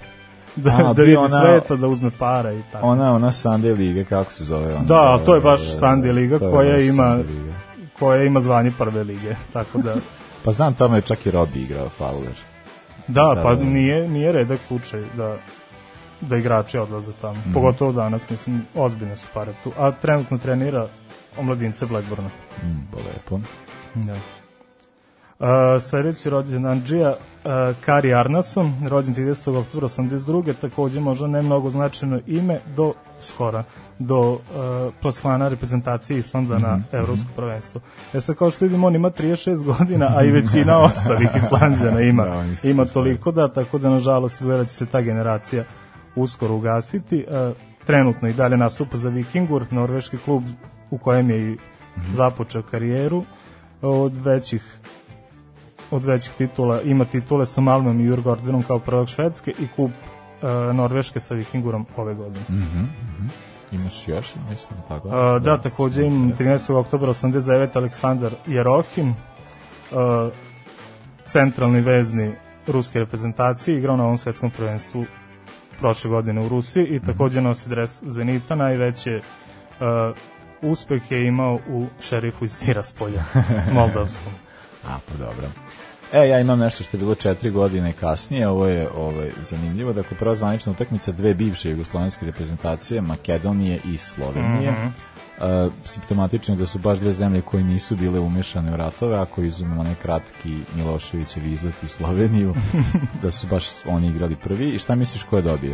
[0.65, 2.87] da, A, da vidi ona- sveta, da uzme para i tako.
[2.87, 4.75] Ona, ona Sunday Liga, kako se zove?
[4.75, 7.53] Ona, Da, ali to je baš Da, da, Sunday Liga koja ima- Liga.
[7.99, 9.95] koja ima zvanje prve lige, tako da
[10.43, 12.35] Pa znam, tamo je čak i Robbie igrao Fowler.
[13.07, 13.63] Da, Da, pa da.
[13.63, 15.37] nije, nije redak slučaj da
[16.21, 17.33] da igrači odlaze tamo.
[17.35, 17.53] Mhm.
[17.53, 19.71] Pogotovo danas, mislim, ozbiljne su pare tu.
[19.77, 20.87] A trenutno trenira
[21.37, 22.29] omladince Blackburna.
[22.63, 23.39] Mm, pa lepo.
[23.95, 24.15] Da.
[25.39, 25.47] Uh,
[25.81, 27.51] sledeći rođen Andžija uh,
[27.85, 29.57] Kari Arnason, rođen 30.
[29.57, 30.53] oktobra 82.
[30.61, 33.63] Takođe možda ne mnogo značajno ime do skora,
[33.99, 34.39] do uh,
[35.01, 37.81] plasmana reprezentacije Islanda na evropsko prvenstvo.
[38.13, 42.23] E sad kao što vidimo, on ima 36 godina, a i većina ostalih Islanđana ima,
[42.23, 45.63] Da, ima toliko da, tako da nažalost izgleda da će se ta generacija
[46.15, 47.25] uskoro ugasiti.
[47.27, 50.43] Uh, trenutno i dalje nastupa za Vikingur, norveški klub
[50.91, 51.57] u kojem je i
[52.13, 53.23] započeo karijeru
[53.81, 54.79] od većih
[55.91, 60.75] od većih titula ima titule sa Malmom i Jurgordenom kao prvog Švedske i kup uh,
[60.75, 62.45] Norveške sa Vikingurom ove godine.
[62.49, 63.27] Mhm, mhm.
[63.71, 65.07] Imaš još, mislim, tako?
[65.07, 66.73] Uh, da, takođe im 13.
[66.73, 67.77] oktobra 89.
[67.77, 70.33] Aleksandar Jerohin, uh,
[71.25, 72.35] centralni vezni
[72.67, 75.05] ruske reprezentacije, igrao na ovom svetskom prvenstvu
[75.79, 80.17] prošle godine u Rusiji i takođe nosi dres Zenita, najveće uh,
[80.61, 83.23] uspeh je imao u šerifu iz Tiraspolja,
[83.75, 84.44] Moldavskom.
[84.87, 85.47] A, pa dobro.
[86.13, 90.17] E, ja imam nešto što je bilo četiri godine kasnije, ovo je ovaj, zanimljivo, dakle
[90.17, 94.71] prva zvanična utakmica dve bivše jugoslovenske reprezentacije, Makedonije i Slovenije.
[94.71, 94.93] Mm
[95.39, 95.71] -hmm.
[95.83, 99.81] simptomatično je da su baš dve zemlje koje nisu bile umešane u ratove, ako izumemo
[99.81, 102.55] onaj kratki Miloševićev izlet u Sloveniju,
[103.23, 104.69] da su baš oni igrali prvi.
[104.69, 105.73] I šta misliš ko je dobio?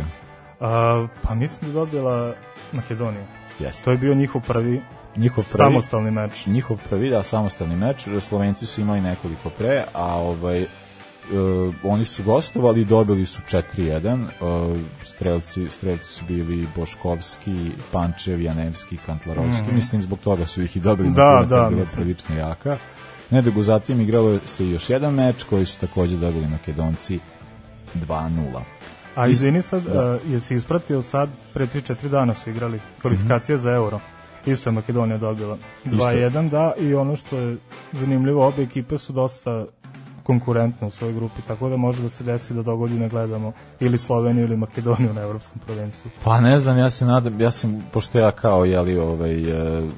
[0.60, 2.34] Uh, pa mislim da je dobila
[2.72, 3.26] Makedonija.
[3.58, 3.84] Jeste.
[3.84, 4.82] To je bio njihov prvi
[5.16, 6.46] Njihov prvi, samostalni meč.
[6.46, 10.66] njihov prvi da samostalni meč, Slovenci su imali nekoliko pre, a ovaj
[11.22, 13.42] Uh, oni su gostovali i dobili su
[13.76, 19.74] 4-1 uh, strelci, strelci su bili Boškovski, Pančev, Janevski, Kantlarovski mm.
[19.74, 22.78] mislim zbog toga su ih i dobili Da, Makedonija da, je bila prilično jaka
[23.30, 27.18] nedugo zatim igralo se još jedan meč koji su takođe dobili Makedonci
[27.94, 28.60] 2-0
[29.14, 29.92] A izvini sad, Da.
[29.92, 30.14] da.
[30.14, 34.00] uh, jesi ispratio sad, pre 3-4 dana su igrali kvalifikacije za euro.
[34.46, 37.56] Isto je Makedonija dobila 2-1, da, i ono što je
[37.92, 39.64] zanimljivo, obe ekipe su dosta
[40.22, 44.44] konkurentne u svojoj grupi, tako da može da se desi da dogodine gledamo ili Sloveniju
[44.44, 46.10] ili Makedoniju na evropskom prvenstvu.
[46.24, 49.88] Pa ne znam, ja se nadam, ja sam, pošto ja kao, jeli, ovaj, e, e,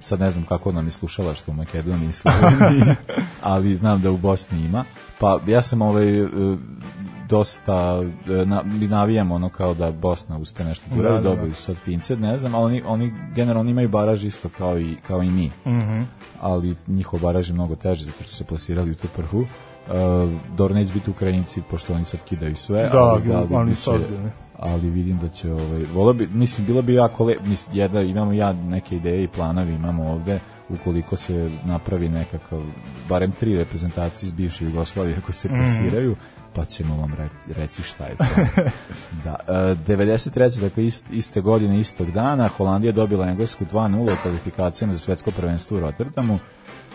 [0.00, 2.82] sad ne znam kako nam je slušala što u Makedoniji i Sloveniji,
[3.42, 4.84] ali znam da u Bosni ima,
[5.18, 6.28] pa ja sam ovaj, e,
[7.28, 11.54] dosta e, na, navijam ono kao da Bosna uspe nešto da, Da, da, da.
[11.54, 15.30] sad Fince, ne znam, ali oni, oni generalno imaju baraž isto kao i, kao i
[15.30, 16.02] mi, Mhm.
[16.40, 19.40] ali njihov baraž je mnogo teži zato što su se plasirali u tu prvu.
[19.40, 19.94] Uh,
[20.50, 23.84] dobro neće biti Ukrajinci pošto oni sad kidaju sve Da, ali, ali oni bit su
[23.84, 24.30] će- ozbiljni.
[24.56, 28.32] ali vidim da će ovaj voleo bi mislim bilo bi jako le mislim jedna imamo
[28.32, 32.62] ja neke ideje i planovi imamo ovde ukoliko se napravi nekakav
[33.08, 36.16] barem tri reprezentacije iz bivše Jugoslavije ako se plasiraju
[36.54, 38.24] pa ćemo vam re- reći šta je to.
[39.24, 39.52] da, e,
[39.86, 40.60] 93.
[40.60, 45.76] dakle ist, iste godine, istog dana, Holandija dobila Englesku 2-0 u kvalifikacijama za svetsko prvenstvo
[45.76, 46.38] u Rotterdamu,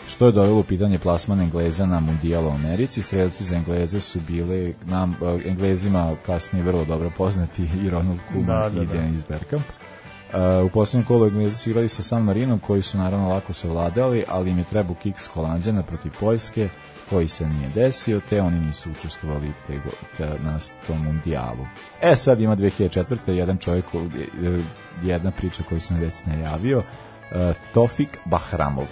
[0.07, 3.03] što je dovelo u pitanje plasman Engleza na mundijalu u Americi.
[3.03, 8.45] Strelci za Engleze su bile nam, e, Englezima kasnije vrlo dobro poznati i Ronald Koeman
[8.45, 8.93] Da, da, i da.
[8.93, 9.63] Dennis Bergkamp.
[10.33, 14.23] Uh, u poslednjem kolu Englezi su igrali sa San Marinom koji su naravno lako savladali,
[14.27, 16.69] ali im je trebao kiks Holandjana protiv Poljske
[17.13, 19.79] koji se nije desio, te oni nisu učestvovali te,
[20.17, 21.65] te, na tom mundijalu.
[22.01, 23.31] E sad ima 2004.
[23.31, 24.61] jedan čovjek, e,
[25.03, 28.87] jedna priča koju sam već najavio, uh, Tofik Bahramov.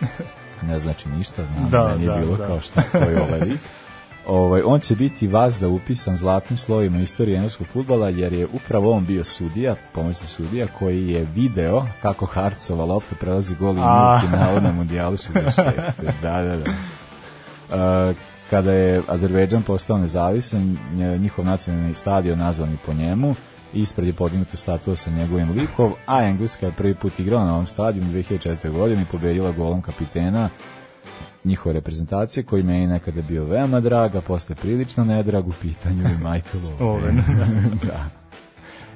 [0.68, 2.46] ne znači ništa, znam, Da, meni je da, bilo da.
[2.46, 3.60] kao šta koji ovaj lik.
[4.26, 9.06] Ovaj, on će biti vazda upisan zlatnim slovima istorije engleskog futbala jer je upravo on
[9.06, 14.60] bio sudija, pomoćni sudija koji je video kako Harcova lopta prelazi gol i u finalu
[14.60, 15.62] na mundijalu 66.
[16.22, 16.64] Da, da, da.
[18.50, 20.78] Kada je Azerbejdžan postao nezavisan,
[21.18, 23.34] njihov nacionalni stadion nazvan i po njemu
[23.74, 27.66] ispred je podignuta statua sa njegovim likov, a Engleska je prvi put igrala na ovom
[27.66, 28.72] stadionu 2004.
[28.72, 30.48] godine i pobedila golom kapitena
[31.44, 36.02] njihove reprezentacije koji me je nekada bio veoma drag, a posle prilično nedrag u pitanju
[36.02, 36.64] je Michael.
[36.80, 37.20] Owen.
[37.86, 38.04] da.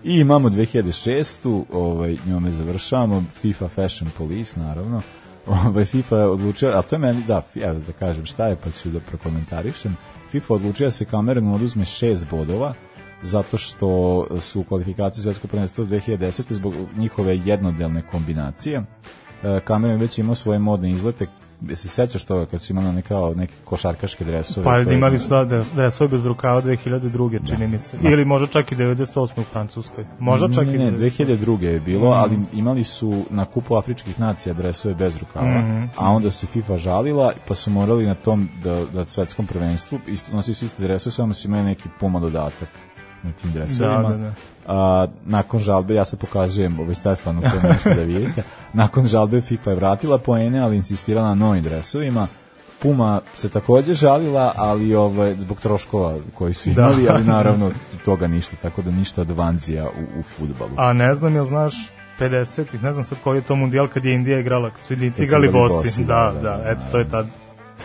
[0.04, 1.64] I imamo 2006.
[1.72, 5.02] Ovaj, njome završavamo, FIFA Fashion Police, naravno.
[5.46, 8.88] Ovaj, FIFA odlučila, a to je meni, da, evo da kažem šta je, pa ću
[8.88, 9.96] da prokomentarišem.
[10.30, 12.74] FIFA odlučila da se Kamerun oduzme šest bodova,
[13.22, 16.42] zato što su u kvalifikaciji svetskog prvenstva 2010.
[16.48, 18.82] zbog njihove jednodelne kombinacije.
[19.42, 21.26] E, Kamerun već imao svoje modne izlete
[21.68, 24.64] se sećaš toga kad su imali neke, neke košarkaške dresove?
[24.64, 27.46] Pa to je- imali su da, da dresove bez rukava 2002.
[27.46, 27.96] čini mi se.
[28.02, 29.40] Ili možda čak i 98.
[29.40, 30.04] u Francuskoj.
[30.18, 31.26] Možda čak ne, i ne, 98..
[31.26, 31.62] 2002.
[31.62, 35.84] je bilo, ali imali su na kupu afričkih nacija dresove bez rukava, Mhm.
[35.96, 40.32] a onda se FIFA žalila, pa su morali na tom da, da svetskom prvenstvu, isto,
[40.32, 42.68] nosili su iste dresove, samo su imali neki puma dodatak
[43.22, 44.02] na tim dresovima.
[44.02, 44.32] Da, da, da.
[44.66, 49.70] A, nakon žalbe, ja se pokazujem ovaj Stefanu koji nešto da vidite, nakon žalbe FIFA
[49.70, 52.28] je vratila poene, ali insistirala na novim dresovima,
[52.82, 56.82] Puma se takođe žalila, ali ovaj, zbog troškova koji su Da.
[56.82, 57.70] imali, ali naravno
[58.04, 60.70] toga ništa, tako da ništa od vanzija u, u futbalu.
[60.76, 61.74] A ne znam, jel znaš
[62.20, 65.22] 50-ih, ne znam sad koji je to mundijal kad je Indija igrala, kad su Indijci
[65.24, 65.88] igrali igrali bosi.
[65.88, 66.90] bosi, Da, da, da, da, eto, da.
[66.90, 67.26] to je tad,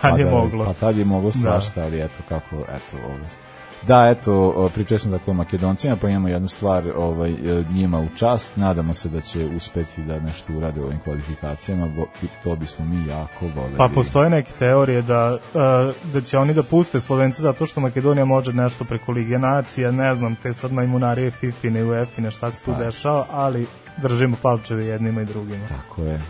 [0.01, 0.65] tad je da, moglo.
[0.65, 3.44] Pa tad je moglo svašta, ali eto kako, eto, ovaj.
[3.87, 7.99] Da, eto, o, pričali smo dakle o Makedoncima, pa imamo jednu stvar ovaj, e, njima
[7.99, 12.05] u čast, nadamo se da će uspeti da nešto urade u ovim kvalifikacijama, bo,
[12.43, 13.77] to bismo mi jako voljeli.
[13.77, 18.25] Pa postoje neke teorije da, uh, da će oni da puste Slovence zato što Makedonija
[18.25, 22.71] može nešto preko Lige nacija, ne znam, te sad majmunarije Fifine, UEFA-ine, šta se tu
[22.71, 22.77] Pa.
[22.77, 23.67] dešava, ali
[23.97, 25.67] držimo palčeve jednima i drugima.
[25.67, 26.21] Tako je,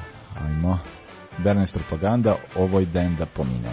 [0.45, 0.79] ajmo.
[1.37, 3.69] Bernes propaganda, ovoj den da pomine.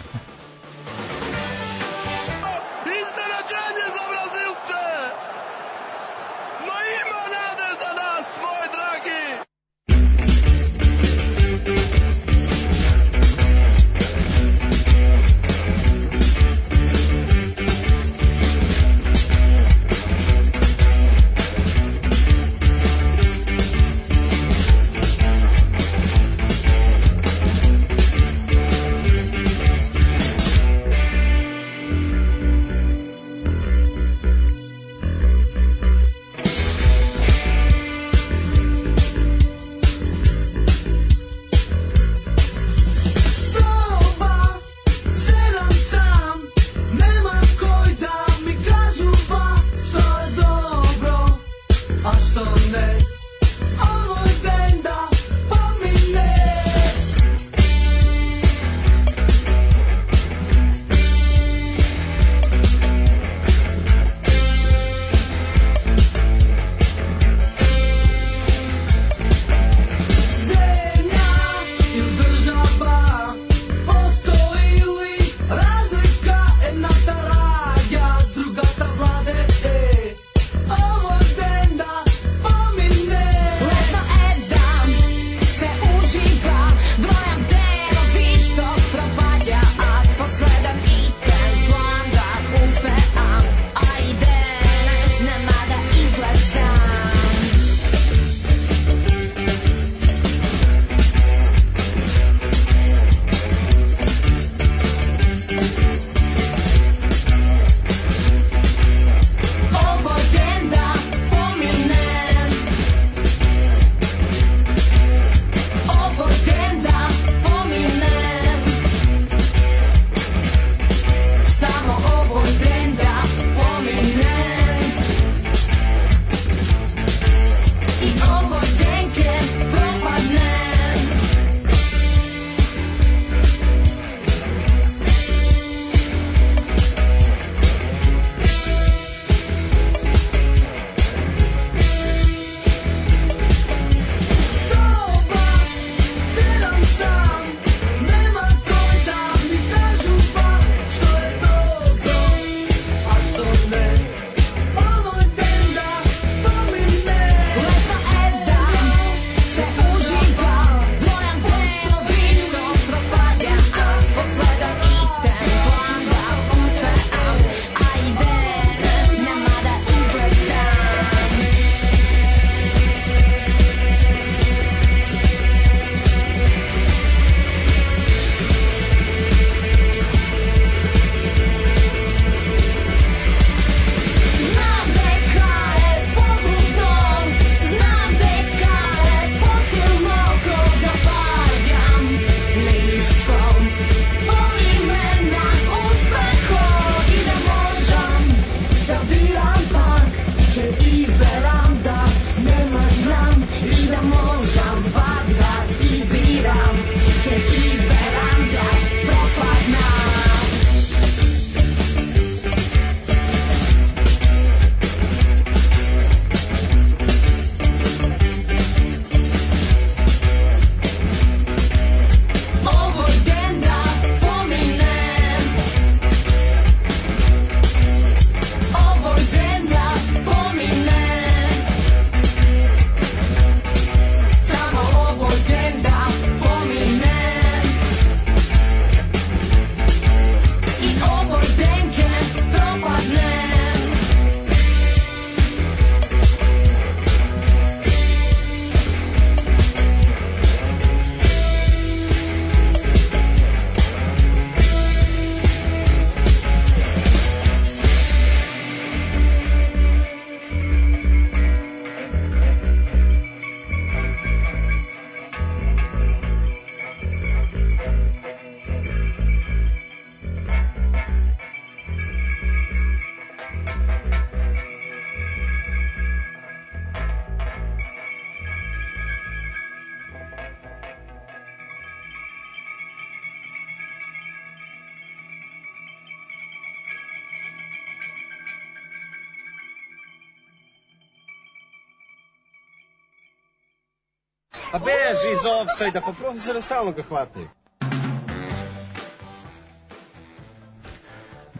[295.22, 297.48] Beži iz offside pa profesora stalno ga hvataju.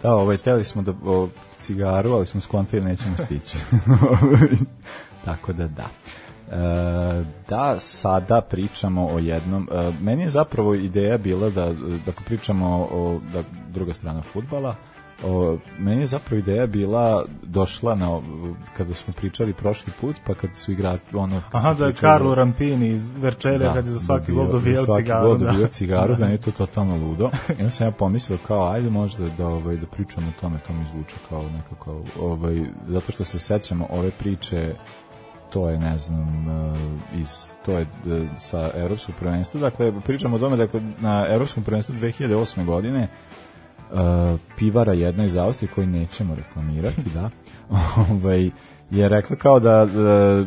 [0.02, 3.58] Da, ovaj, teli smo da o, cigaru, ali smo skontali nećemo stići.
[5.24, 5.86] Tako da da.
[6.52, 11.72] E, da sada pričamo o jednom e, meni je zapravo ideja bila da
[12.06, 14.74] dakle pričamo o da, druga strana futbala
[15.24, 18.20] o, meni je zapravo ideja bila došla na
[18.76, 22.34] kada smo pričali prošli put pa kad su igrali ono Aha, da je pričali- Carlo
[22.34, 25.26] Rampini iz Verčelja kad je za svaki gol za svaki cigaru.
[25.26, 25.46] gol da.
[25.46, 27.30] dobijao cigaru, da je to totalno ludo.
[27.50, 30.84] Onda sam ja pomislio kao, ajde možda da, ovaj, da pričamo o tome, to mi
[30.84, 34.74] zvuči kao nekako, ovaj, zato što se sećamo ove priče
[35.50, 36.78] to je ne znam eh,
[37.14, 37.28] iz
[37.64, 37.86] to je eh,
[38.38, 42.64] sa evropskog prvenstva dakle pričamo o tome dakle na evropskom prvenstvu 2008.
[42.64, 43.08] godine
[44.56, 47.30] pivara jedna iz Austrije koju nećemo reklamirati, da,
[48.10, 48.50] ovaj,
[48.90, 50.44] je rekla kao da, da,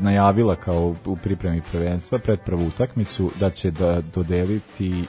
[0.00, 5.04] najavila kao u pripremi prvenstva pred prvu utakmicu da će da dodeliti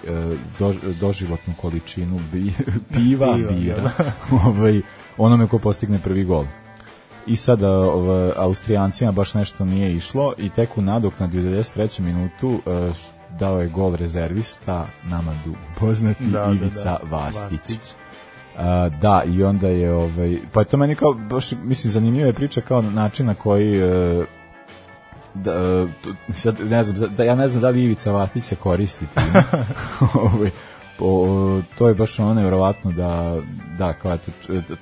[0.60, 2.54] do, doživotnu količinu bi,
[2.94, 3.92] piva, Piva, bira,
[4.46, 4.82] ovaj,
[5.18, 6.46] onome ko postigne prvi gol.
[7.28, 12.00] I sada ovaj, Austrijancima baš nešto nije išlo i tek u nadoknadi u 93.
[12.00, 12.60] minutu
[13.40, 17.00] dao je gol rezervista nama du poznati Da, da, Ivica da.
[17.10, 17.60] Vastić.
[17.60, 17.94] Vastić.
[18.58, 22.34] A, da, i onda je ovaj pa je to meni kao baš mislim zanimljiva je
[22.34, 24.26] priča kao način na koji e,
[25.34, 28.56] da, e, tu- sad ne znam, da, ja ne znam da li Ivica Vastić se
[28.56, 29.44] koristi time.
[30.34, 30.50] ovaj,
[31.00, 33.38] o, to je baš ono nevjerovatno da,
[33.78, 34.32] da, kao eto,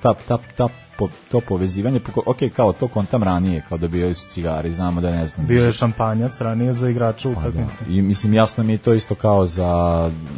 [0.02, 0.68] ta, ta, ta,
[0.98, 5.10] po, to povezivanje, poko- ok, kao to kontam ranije, kao dobijaju su cigare, znamo da
[5.10, 5.46] ne znam.
[5.46, 7.48] Bio je šampanjac ranije za igrača Pa da.
[7.48, 7.78] utakmice.
[7.88, 9.66] I mislim jasno mi je to isto kao za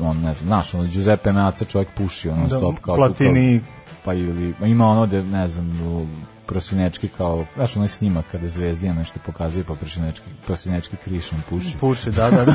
[0.03, 3.61] on ne znam, znaš, ono Giuseppe Meazza čovjek puši ono Da, stop kao Platini.
[4.05, 6.07] pa ili ima ono da ne znam u
[6.51, 11.77] prosinečki kao, znaš onaj snimak kada Zvezdija nešto pokazuje pa prosinečki, prosinečki krišom puši.
[11.81, 12.55] Puši, da, da, da.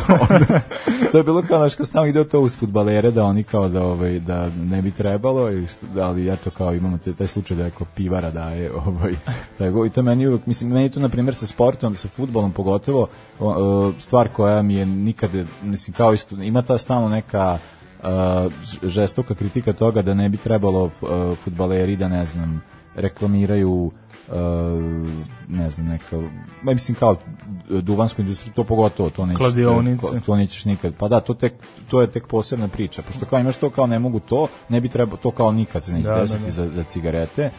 [1.12, 3.84] to je bilo kao znaš, kao stalno ide to uz futbalere da oni kao da
[3.84, 5.68] ovaj da ne bi trebalo i
[6.02, 9.16] ali eto kao imamo te, taj slučaj da je kao pivara daje ovaj
[9.58, 12.52] taj go i to meni uvek mislim meni to na primjer sa sportom sa fudbalom
[12.52, 13.08] pogotovo
[13.40, 15.30] o, o, stvar koja mi je nikad
[15.64, 17.58] mislim kao isto ima ta stalno neka
[18.64, 22.62] ž- žestoka kritika toga da ne bi trebalo f- a, fudbaleri da ne znam
[22.96, 23.92] reklamiraju
[24.32, 24.80] a,
[25.48, 26.18] ne znam neka
[26.64, 27.16] ma mislim kao
[27.70, 29.40] duvansku industriju to pogotovo to nećeš
[30.26, 31.54] to nećeš nikad pa da to tek
[31.90, 34.90] to je tek posebna priča pošto kao imaš to kao ne mogu to ne bi
[34.90, 36.52] trebalo to kao nikad se neće Da, da, desiti da.
[36.52, 37.50] za, za cigarete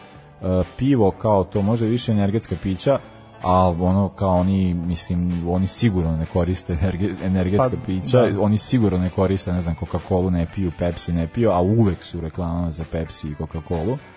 [0.41, 2.99] Uh, pivo kao to može više energetska pića
[3.41, 8.41] a ono kao oni mislim oni sigurno ne koriste energe, energetska Pa, pića da.
[8.41, 12.21] oni sigurno ne koriste ne znam Coca-Cola ne piju Pepsi ne piju a uvek su
[12.21, 13.97] reklama za Pepsi i Coca-Cola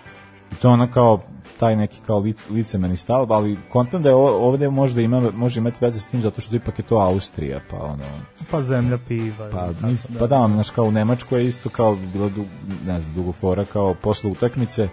[0.61, 1.21] to je ono kao
[1.59, 5.85] taj neki kao lic, licemerni stav, ali kontam da je ovde možda ima, može imati
[5.85, 8.03] veze s tim zato što ipak je to Austrija, pa ono,
[8.51, 9.49] Pa zemlja piva.
[9.51, 12.45] pa, tako, nis, pa da, znaš, kao u Nemačkoj je isto kao bila du,
[12.85, 14.89] ne znam, dugo fora, kao posle utakmice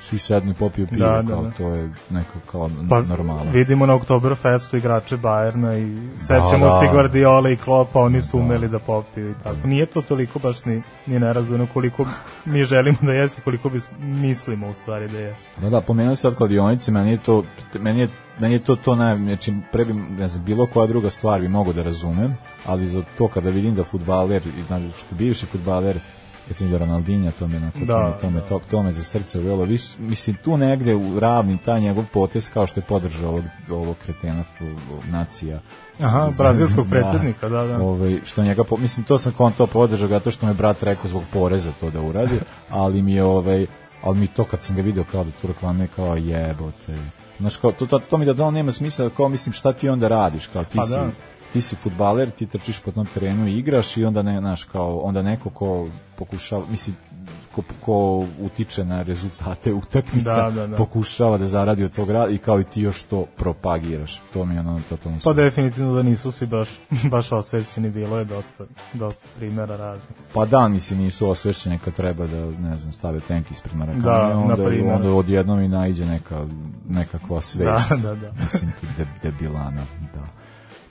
[0.00, 1.50] svi sednu i popiju pivo, Da, da, kao da.
[1.50, 3.50] to je neko kao Pa normalno.
[3.52, 6.80] vidimo na Oktoberfestu igrače Bajerna i sećamo Da, da.
[6.80, 9.66] se Guardiola i Klopa, oni su umeli da popiju i tako.
[9.66, 12.06] Nije to toliko baš ni, ni nerazvojno koliko
[12.44, 15.60] mi želimo da jeste, koliko bi mislimo u stvari da jeste.
[15.60, 17.44] Da, da, pomenuo sad kladionice, meni je to,
[17.74, 21.10] meni je, meni je to to naj, znači, pre bi, ne znam, bilo koja druga
[21.10, 22.36] stvar bi mogu da razumem,
[22.66, 25.46] ali za to kada vidim da futbaler, znači, što bivši
[26.48, 29.38] recimo da Ronaldinho, to me, onako, Da, to, me, to, me, to, me za srce
[29.38, 33.44] uvelo, Viš, mislim, tu negde u ravni taj njegov potez kao što je podržao ovog,
[33.70, 34.44] ovog kretena
[35.10, 35.60] nacija.
[36.00, 36.90] Aha, brazilskog da.
[36.90, 37.82] predsjednika, da, da.
[37.82, 41.22] Ovaj, što njega, po, mislim, to sam konto podržao zato što me brat rekao zbog
[41.32, 43.66] poreza to da uradi, ali mi je, ovaj,
[44.02, 46.98] ali mi to kad sam ga video kao da tu reklamuje kao jebote.
[47.38, 50.08] Znaš, kao, to, to, to mi da da nema smisla, kao mislim šta ti onda
[50.08, 51.10] radiš, kao ti Pa si, da.
[51.52, 54.98] Ti si futbaler, ti trčiš po tom terenu i igraš i onda ne, znaš, kao,
[54.98, 56.96] onda neko ko pokušava, mislim,
[57.54, 60.76] ko, ko utiče na rezultate utakmica, Da, da, da.
[60.76, 64.22] pokušava da zaradi od tog rada i kao i ti još to propagiraš.
[64.32, 66.68] To mi je ono totalno Pa definitivno da nisu svi baš,
[67.12, 70.08] baš osvećeni, bilo je dosta, dosta primjera raznih.
[70.32, 74.38] Pa da, mislim, nisu osvešćeni kad treba da, ne znam, stave tenk ispred Marakane, Da,
[74.38, 76.46] onda, na onda odjednom i najde neka,
[76.88, 77.90] nekakva svest.
[77.90, 78.32] Da, da, da.
[78.42, 79.82] Mislim, ti de, debilana,
[80.14, 80.37] da.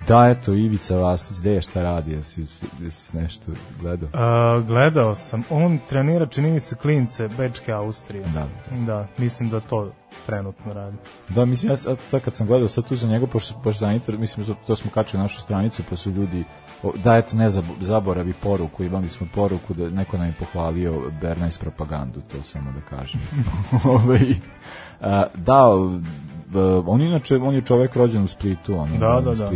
[0.07, 2.45] Da, eto, Ivica Vastić, gde je šta radi, jesi,
[2.81, 3.51] jesi nešto
[3.81, 4.09] gledao?
[4.13, 8.25] A, gledao sam, on trenira, čini mi se, klince Bečke Austrije.
[8.33, 8.47] Da.
[8.85, 9.91] Da, mislim da to
[10.25, 10.97] trenutno radi.
[11.29, 13.91] Da, mislim, ja sad, sad kad sam gledao sad tu za njega, pošto, pošto za
[13.91, 16.43] inter, mislim, to, to smo kačili na našu stranicu, pa su ljudi,
[16.83, 21.11] o, da, eto, ne zab, zaboravi poruku, imali smo poruku da neko nam je pohvalio
[21.21, 23.21] Bernays propagandu, to samo da kažem.
[23.95, 24.25] Ovaj,
[25.01, 25.65] a, da,
[26.85, 29.49] on inače, on je čovek rođen u Splitu, ono, Da, da, iz da.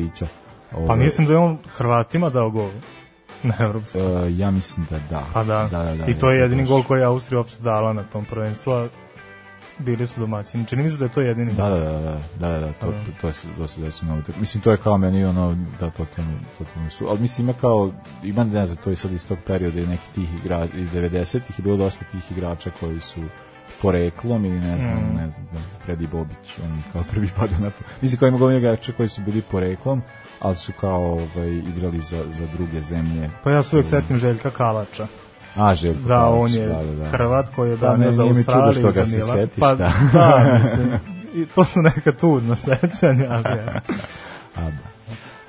[0.71, 0.87] Splića.
[0.87, 2.69] Pa mislim da je on Hrvatima dao gol
[3.43, 4.01] na Evropskom.
[4.01, 5.23] Uh, ja mislim da da.
[5.33, 5.67] Pa da.
[5.71, 6.69] da, da, da I to je da, jedini baš.
[6.69, 8.87] gol koji je Austrija uopšte dala na tom prvenstvu, a
[9.79, 10.65] bili su domaćini.
[10.67, 11.71] Čini mi se da je to jedini Da, gol.
[11.71, 12.01] da, da, da,
[12.39, 12.91] da, da, da, to, Da.
[12.93, 14.21] to, to je to se desilo na.
[14.39, 17.07] Mislim to je kao meni ono da totalno totalno su.
[17.07, 17.91] Al mislim ima kao
[18.23, 21.59] ima ne znam, to je sad iz tog perioda i neki tih igrača iz 90-ih
[21.59, 23.21] je bilo dosta tih igrača koji su
[23.81, 25.15] poreklom ili ne znam, Mm.
[25.15, 25.47] ne znam,
[25.85, 29.41] Fredi Bobić, on kao prvi pada na Mislim kao ima gomilu igrača koji su bili
[29.41, 30.01] poreklom,
[30.41, 33.29] ali su kao ovaj, igrali za, za druge zemlje.
[33.43, 35.07] Pa ja se uvijek setim Željka Kalača.
[35.55, 37.09] A, Željko Da, Palić, on je da, da, da.
[37.09, 39.91] Hrvat koji je Da, ne, za Australiju što ga se setiš, pa, da.
[40.13, 40.99] da, mislim,
[41.35, 43.27] i to su neka tudna sećanja.
[43.29, 43.81] ali ja.
[44.55, 44.91] A, da.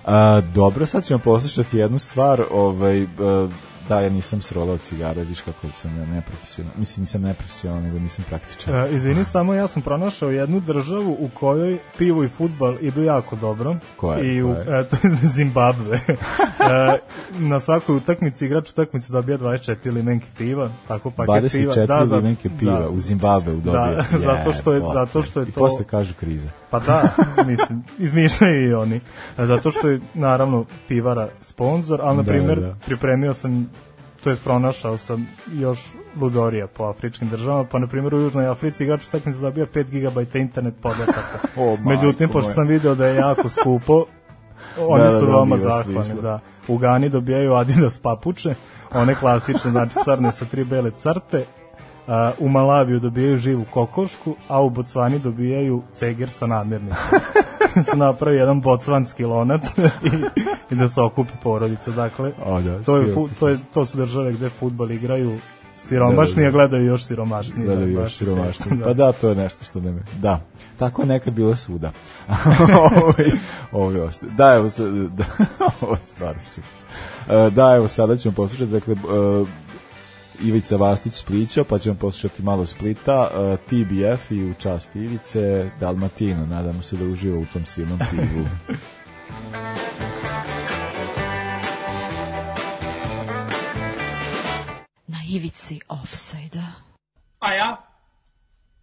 [0.05, 3.49] A, dobro, sad ćemo poslušati jednu stvar, ovaj, a,
[3.89, 8.25] da, ja nisam srolao cigare, vidiš kako sam ja neprofesionalan, mislim nisam neprofesionalan, nego nisam
[8.29, 8.75] praktičan.
[8.77, 13.37] E, izvini, samo ja sam pronašao jednu državu u kojoj pivo i futbal idu jako
[13.37, 13.77] dobro.
[13.97, 15.97] Koja je, I u, koja e, to je Zimbabve.
[15.97, 16.99] e,
[17.31, 21.75] na svakoj utakmici igrač utakmice dobija 24 limenke piva, tako paket piva.
[21.75, 22.89] 24 za- limenke piva da.
[22.89, 23.97] u Zimbabve u dobije.
[24.13, 26.49] Da, zato što je- zato što je I to- posle kažu kriza.
[26.73, 27.03] Pa da,
[27.51, 29.01] mislim, izmišljaju i oni.
[29.39, 32.77] Zato što je, naravno, pivara sponsor, ali, na Da, primjer, da.
[32.87, 33.71] pripremio sam,
[34.25, 38.85] to jest pronašao sam još ludorija po afričkim državama, pa na primjer u Južnoj Africi
[38.85, 41.39] igrač utakmice dobija 5 GB internet podataka.
[41.57, 44.05] O, Međutim, pošto sam video da je jako skupo,
[44.89, 46.41] oni Da, da, su da, veoma zahvalni, da.
[46.69, 48.55] U Gani dobijaju Adidas papuče,
[48.95, 51.45] one klasične, znači crne sa tri bele crte,
[52.09, 56.97] a, u Malaviju dobijaju živu kokošku, a u Bocvani dobijaju ceger sa namirnicom.
[57.85, 60.11] se napravi jedan bocvanski lonac i,
[60.71, 61.91] i da se okupi porodica.
[61.91, 65.39] Dakle, O, da, to, je, fu, to, je, to su države gde futbol igraju
[65.77, 66.49] siromašni, Da, da, da.
[66.49, 67.67] a gledaju još siromašniji.
[67.67, 68.69] Gledaju da, još baš je siromašniji.
[68.71, 70.03] teško, Pa da, to je nešto što ne me...
[70.15, 70.41] Da,
[70.77, 71.93] tako je nekad bilo svuda.
[72.71, 73.31] Ovaj,
[73.73, 74.69] Ovo je osta- Da, evo,
[75.09, 75.25] da,
[75.81, 76.71] ovo je stvarno super.
[77.29, 79.45] E, Da, evo, sada ćemo poslušati, dakle, e,
[80.45, 86.47] Ivica Vastić Splića, pa ćemo poslušati malo Splita, e, TBF i u čast Ivice, Dalmatino,
[86.47, 88.47] nadamo se da uživa u tom silnom pivu.
[95.07, 96.73] Na ivici offside-a.
[97.39, 97.77] A ja?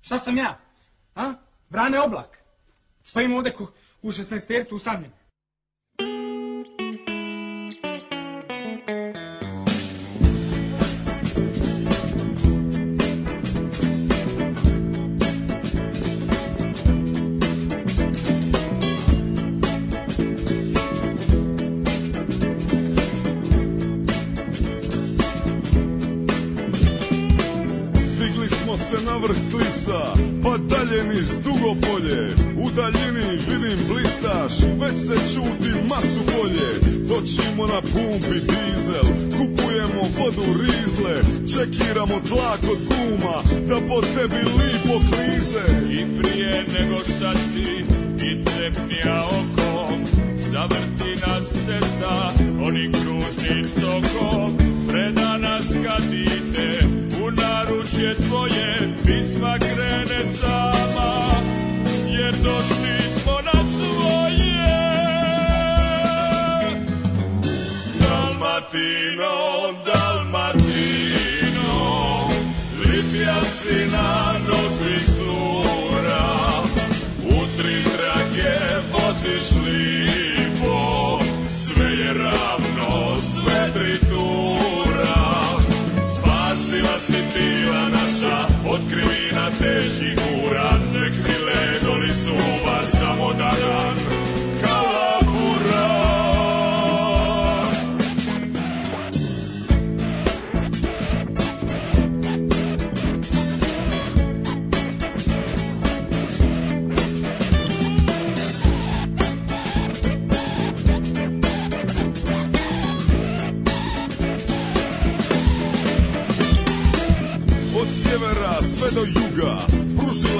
[0.01, 0.59] Šta sam ja?
[1.15, 1.33] A?
[1.69, 2.37] Brane oblak.
[3.03, 3.67] Stojim ovde ku,
[4.01, 5.11] u 16 tertu usamljen.
[31.29, 32.33] Dalje niz dugo polje.
[32.57, 36.97] U daljini vidim blistaš, već se čuti masu polje.
[37.07, 39.07] Točimo na pumpi dizel,
[39.37, 41.15] kupujemo vodu rizle.
[41.53, 45.65] Čekiramo tlak od guma, da po tebi lipo klize.
[45.91, 47.85] I prije nego šta si
[48.25, 50.05] i trepnija okom
[50.51, 54.57] Zavrti nas cesta onim kružnim tokom
[54.87, 56.79] Preda nas kad ide
[57.23, 58.78] u naručje tvoje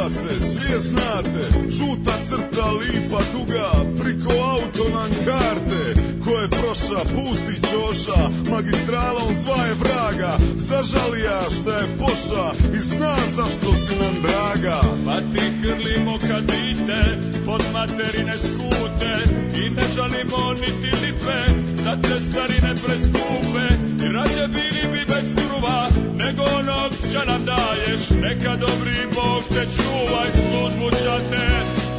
[0.10, 1.44] Se, svi je znate.
[1.70, 5.84] Žuta crta, lipa, duga Priko auto nam karte.
[6.24, 10.38] Ko je proša, pusti čoša Magistralom zvaje vraga.
[10.56, 12.46] Zažalija šta je poša
[12.78, 14.80] I zna zašto si nam draga.
[15.06, 17.04] Pa ti hrlimo kad ide
[17.46, 19.14] pod materine skute.
[19.62, 21.40] I ne žalimo niti lipe
[21.84, 28.10] za cestarine preskupe I rađe bili bi bez kruva Nego novća nam daješ.
[28.10, 31.48] Neka dobri Bog te čuvaj Službu ča te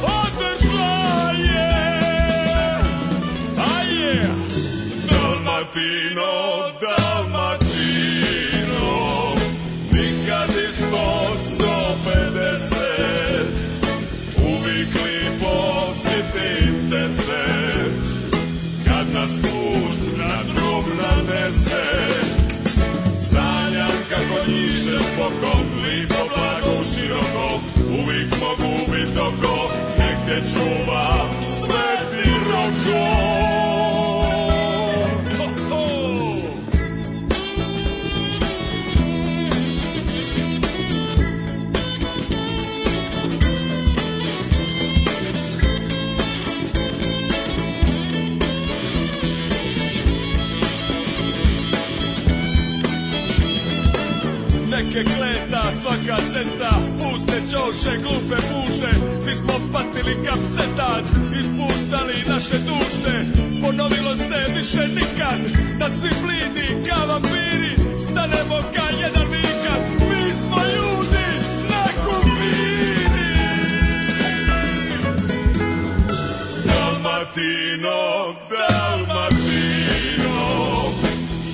[0.03, 1.71] odršla je
[3.77, 4.29] Aje
[5.09, 6.31] Dalmatino,
[6.81, 7.50] Dalmatino.
[30.31, 31.29] Te čuva
[31.59, 33.20] sveti roko.
[54.91, 58.91] Neke kleta svaka cesta Puste čoše, glupe puše.
[59.25, 61.03] Mi smo patili kapsetan
[61.39, 63.25] Ispuštali naše duše.
[63.61, 65.39] Ponovilo se više nikad
[65.79, 67.75] Da svi blidi kao vampiri
[68.11, 71.27] Stanemo ka jedan vikad Mi smo ljudi
[71.69, 73.31] na kumpiri
[76.65, 77.99] Dalmatino,
[78.49, 79.61] Dalmatino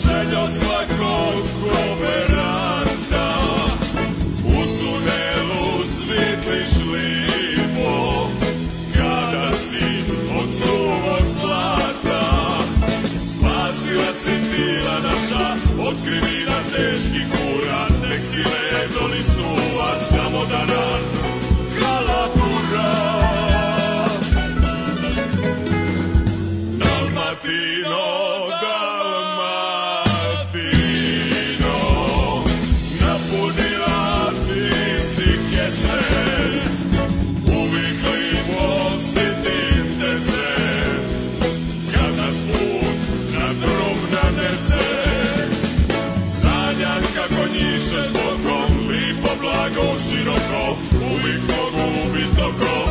[0.06, 2.47] Željo svakog kooperanta
[16.08, 16.64] Od krivina
[49.78, 52.87] Blago široko Uvijek mogu ubit oko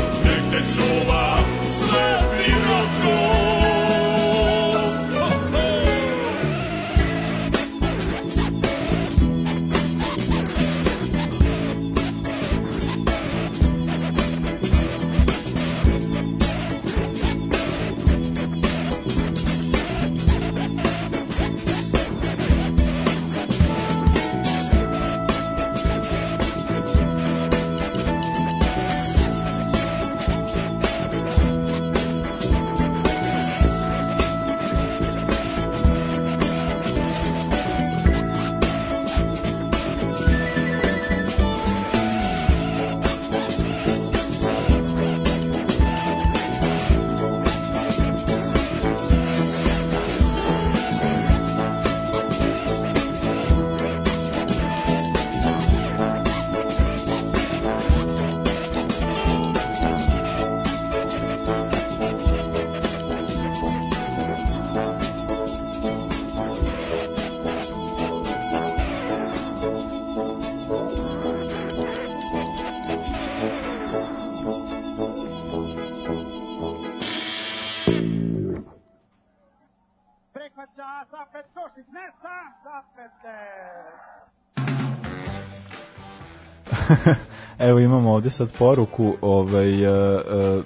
[87.66, 90.62] Evo imamo ovde sad poruku, ovaj, e, e,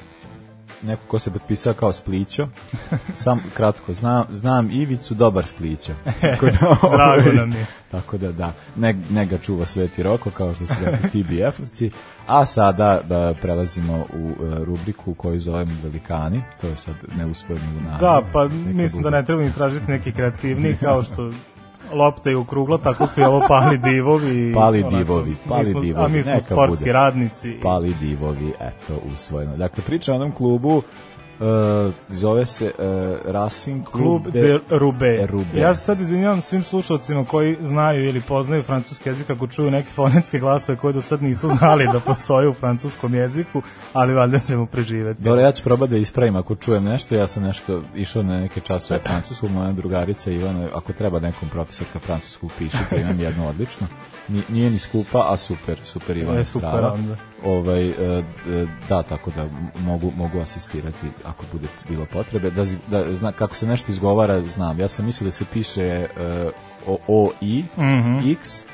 [0.82, 2.48] neko ko se potpisao kao Splićo.
[3.22, 5.92] Sam kratko, znam, znam Ivicu, dobar Splićo.
[6.20, 6.52] Tako da,
[6.96, 7.66] Drago ovaj, nam je.
[7.90, 11.90] Tako da, da, ne, ne ga čuva Sveti Roko, kao što su rekli TBF-ovci.
[12.26, 14.34] A sada da, prelazimo u
[14.64, 16.42] rubriku koju zovemo Velikani.
[16.60, 18.00] To je sad neusvojeno u nazivu.
[18.00, 21.30] Da, pa mislim da ne treba ni tražiti neki kreativniji kao što
[21.92, 24.52] lopta je okrugla, tako su i ovo pali divovi.
[24.54, 26.92] Pali onako, divovi, pali smo- divovi, A mi smo sportski bude.
[26.92, 27.58] radnici.
[27.62, 29.56] Pali divovi, eto, usvojeno.
[29.56, 30.82] Dakle, priča o onom klubu,
[31.40, 32.72] e, zove se e,
[33.24, 35.26] Racing Klub Club de Rube.
[35.26, 35.60] Rube.
[35.60, 39.88] Ja se sad izvinjavam svim slušalcima koji znaju ili poznaju francuski jezik ako čuju neke
[39.90, 43.62] fonetske glasove koje do sad nisu znali da postoje u francuskom jeziku,
[43.92, 45.22] ali valjda ćemo preživeti.
[45.22, 48.60] Dobro, ja ću probati da ispravim ako čujem nešto, ja sam nešto išao na neke
[48.60, 53.86] časove francusku, moja drugarica Ivana, ako treba nekom profesorka francuskog piši, pa imam jednu odlično.
[54.30, 56.92] Ni- Nije ni skupa, a super, super Ivana E, je super, prava.
[56.92, 57.16] onda.
[57.44, 57.94] Ovaj, e,
[58.88, 62.50] da, tako da mogu, mogu asistirati ako bude bilo potrebe.
[62.50, 64.80] Da, da zna, kako se nešto izgovara, znam.
[64.80, 66.06] Ja sam mislio da se piše e,
[66.86, 68.30] o, o, i, Mhm.
[68.32, 68.64] x,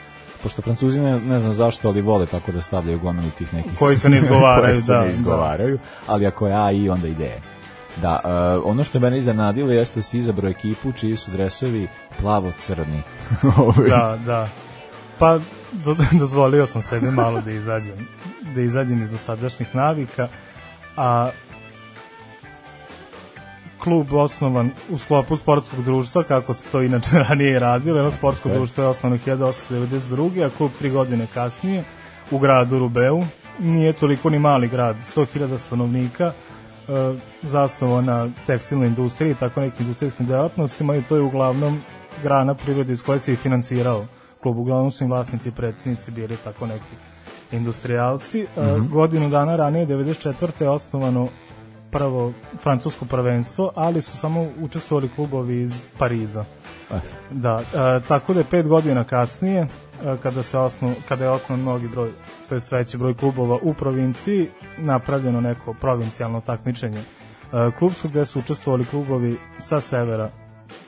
[0.42, 3.96] pošto francuzi ne, ne znam zašto, ali vole tako da stavljaju gomilu tih nekih Koji
[3.96, 5.12] se ne izgovaraju, se da, ne da.
[5.12, 7.30] izgovaraju, ali ako je A i onda ide.
[7.96, 8.28] Da, e,
[8.60, 11.88] ono što mene iznenadilo jeste da si izabrao ekipu čiji su dresovi
[12.20, 13.02] plavo-crni.
[13.58, 14.48] Ovaj, Da, da.
[15.18, 15.38] Pa
[15.72, 18.06] do, dozvolio sam sebi malo da izađem
[18.54, 20.28] da izađem iz dosadašnjih navika,
[20.96, 21.30] a
[23.78, 28.54] klub osnovan u sklopu sportskog društva, kako se to inače ranije radilo, jedno sportsko Ok.
[28.54, 30.46] društvo je osnovano 1892.
[30.46, 31.84] a klub tri godine kasnije
[32.30, 33.24] u gradu Rubeu,
[33.58, 36.32] nije toliko ni mali grad, 100.000 stanovnika, e,
[37.42, 41.82] zasnovan na tekstilnoj industriji i tako nekim industrijskim delatnostima i to je uglavnom
[42.22, 44.06] grana privrede iz koje se i finansirao
[44.42, 44.58] klub.
[44.58, 46.94] Uglavnom su im vlasnici i predsjednici bili tako neki
[47.52, 48.42] industrijalci.
[48.42, 48.88] Mm -hmm.
[48.88, 50.62] Godinu dana ranije, 94.
[50.62, 51.28] je osnovano
[51.90, 52.32] prvo
[52.62, 56.44] francusko prvenstvo, ali su samo učestvovali klubovi iz Pariza.
[57.30, 59.66] Da, e, tako da je pet godina kasnije, e,
[60.22, 62.10] kada, se osnu, kada je osnovan mnogi broj,
[62.48, 67.04] to je veći broj klubova u provinciji, napravljeno neko provincijalno takmičenje e,
[67.78, 70.30] klubsko gde su učestvovali klubovi sa severa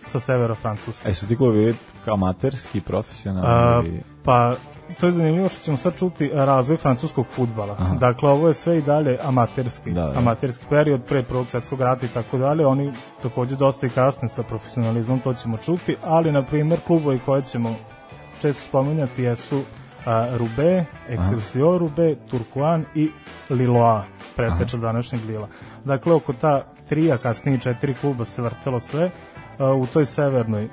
[0.06, 1.10] sa severa Francuske.
[1.10, 1.74] E su ti klubovi
[2.06, 4.00] amaterski, profesionalni?
[4.24, 4.54] Pa
[5.00, 7.76] to je zanimljivo što ćemo sad čuti razvoj francuskog futbala.
[7.78, 7.94] Aha.
[7.94, 10.18] Dakle, ovo je sve i dalje amaterski, da, da.
[10.18, 12.66] amaterski period pre prvog svetskog rata i tako dalje.
[12.66, 17.42] Oni takođe dosta i kasne sa profesionalizmom, to ćemo čuti, ali, na primjer, klubovi koje
[17.42, 17.74] ćemo
[18.40, 19.62] često spominjati jesu
[20.06, 23.10] a, Rube, Excelsior Rube, Turkuan i
[23.50, 24.04] Liloa,
[24.36, 25.48] preteča današnjeg Lila.
[25.84, 29.10] Dakle, oko ta trija, kasnije četiri kluba se vrtelo sve a,
[29.59, 30.68] u toj severnoj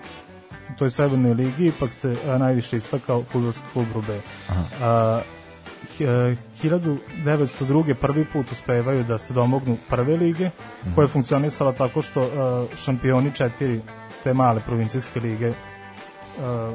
[0.70, 4.20] u toj severnoj ligi ipak se a, najviše istakao futbolski klub Rube.
[4.82, 5.22] A,
[6.00, 7.94] 1902.
[7.94, 10.96] prvi put uspevaju da se domognu prve lige, -hmm.
[10.96, 12.30] koja je funkcionisala tako što
[12.78, 13.82] šampioni četiri
[14.24, 15.54] te male provincijske lige
[16.42, 16.74] a,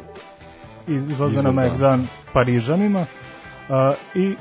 [0.88, 3.06] izlaze na Megdan Parižanima
[4.14, 4.36] i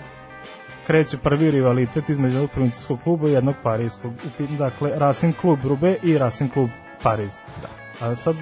[0.87, 4.13] kreće prvi rivalitet između jednog provincijskog kluba i jednog parijskog.
[4.57, 6.69] Dakle, Racing klub Rube i Racing klub
[7.03, 7.33] Pariz.
[7.61, 8.07] Da.
[8.07, 8.35] A sad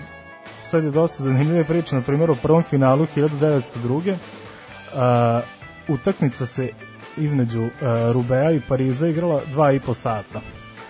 [0.64, 4.12] sledi dosta zanimljive priče, na primjer u prvom finalu 1902.
[4.12, 6.70] Uh, utakmica se
[7.18, 7.70] između uh,
[8.12, 10.42] Rubea i Pariza igrala dva i po sata.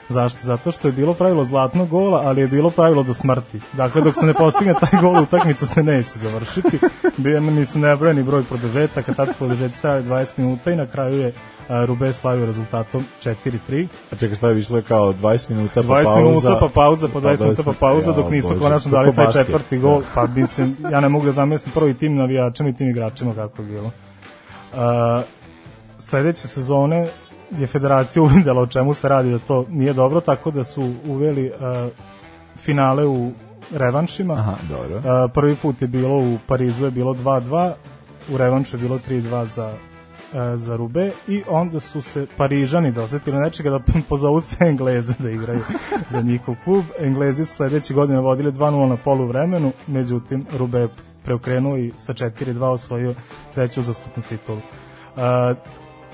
[0.09, 0.39] Zašto?
[0.43, 3.59] Zato što je bilo pravilo zlatnog gola, ali je bilo pravilo do smrti.
[3.73, 6.79] Dakle, dok se ne postigne taj gol, utakmica se neće završiti.
[7.17, 11.19] Bio je, mislim, nebrojeni broj produžetaka, tad su produžeti stavili 20 minuta i na kraju
[11.19, 11.33] je
[11.69, 13.87] Rube slavio rezultatom 4-3.
[14.11, 16.11] A čekaj, šta je višlo kao 20 minuta pa 20 pauza?
[16.11, 19.77] 20 minuta pa pauza, pa 20 minuta pa pauza, dok nisu konačno dali taj četvrti
[19.77, 19.99] gol.
[19.99, 20.05] Da.
[20.15, 23.67] Pa mislim, ja ne mogu da zamislim prvi tim navijačima i tim igračima kako je
[23.67, 23.85] bilo.
[23.85, 25.23] Uh,
[25.99, 27.07] sledeće sezone
[27.51, 31.47] je federacija uvidela o čemu se radi da to nije dobro, tako da su uveli
[31.47, 31.91] uh,
[32.55, 33.31] finale u
[33.71, 34.33] revanšima.
[34.33, 34.97] Aha, dobro.
[34.97, 37.71] Uh, prvi put je bilo u Parizu je bilo 2-2,
[38.33, 39.73] u revanšu je bilo 3-2 za
[40.55, 45.61] za Rube i onda su se Parižani dosetili nečega da pozovu sve Engleze da igraju
[46.11, 46.83] za njihov klub.
[46.99, 50.87] Englezi su sledeće godine vodili 2-0 na polu vremenu, međutim Rube
[51.23, 53.13] preokrenuo i sa 4-2 osvojio
[53.55, 54.59] treću zastupnu titulu.
[55.17, 55.55] E,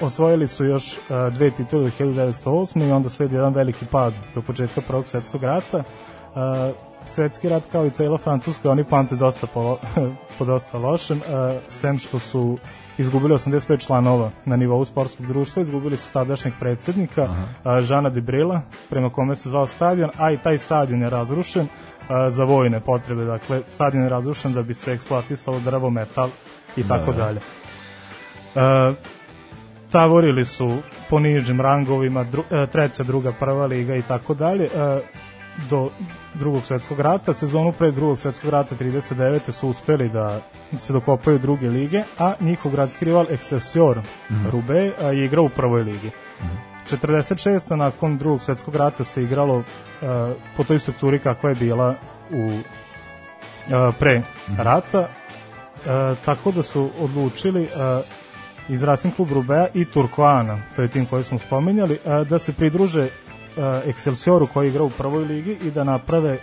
[0.01, 2.87] osvojili su još uh, dve titule do 1908.
[2.87, 5.77] i onda sledi jedan veliki pad do početka Prvog svetskog rata.
[5.77, 9.77] Uh, svetski rat kao i cela Francuska, oni pamte dosta po,
[10.37, 12.57] po dosta lošem, uh, sem što su
[12.97, 17.27] izgubili 85 članova na nivou sportskog društva, izgubili su tadašnjeg predsednika
[17.63, 17.81] Aha.
[17.81, 21.67] Žana Debrila, prema kome se zvao stadion, a i taj stadion je razrušen
[22.29, 23.23] za vojne potrebe.
[23.25, 26.29] Dakle, stadion je razrušen da bi se eksploatisalo drvo, metal
[26.75, 26.97] i da.
[26.97, 27.17] tako da.
[27.17, 27.39] dalje.
[29.91, 30.77] Tavorili su
[31.09, 34.69] po nižim rangovima, dru, e, treća, druga, prva liga i tako dalje
[35.69, 35.89] do
[36.33, 37.33] drugog svetskog rata.
[37.33, 39.51] Sezonu pre drugog svetskog rata 39.
[39.51, 40.41] su uspeli da
[40.77, 44.51] se dokopaju druge lige, a njihov gradski rival Excelsior mm -hmm.
[44.51, 46.07] Rube je igrao u prvoj ligi.
[46.07, 46.73] Mm -hmm.
[46.91, 47.75] 46.
[47.75, 49.63] nakon drugog svetskog rata se igralo uh,
[50.57, 51.95] po toj strukturi kakva je bila
[52.31, 54.63] u uh, pre mm -hmm.
[54.63, 57.69] rata, uh, tako da su odlučili uh,
[58.69, 61.99] iz Racing Klub Rubea i Turkoana, to je tim koji smo spominjali,
[62.29, 63.07] da se pridruže
[63.57, 66.39] Excelsioru koji igra u prvoj ligi i da naprave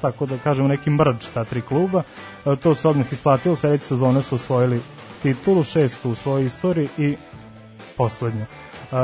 [0.00, 2.02] tako da kažemo neki mrđ ta tri kluba.
[2.44, 4.80] Uh, to se odmah isplatilo, sledeće sezone su osvojili
[5.22, 7.16] titulu, šestu u svojoj istoriji i
[7.96, 8.44] poslednju.
[8.92, 8.98] Uh,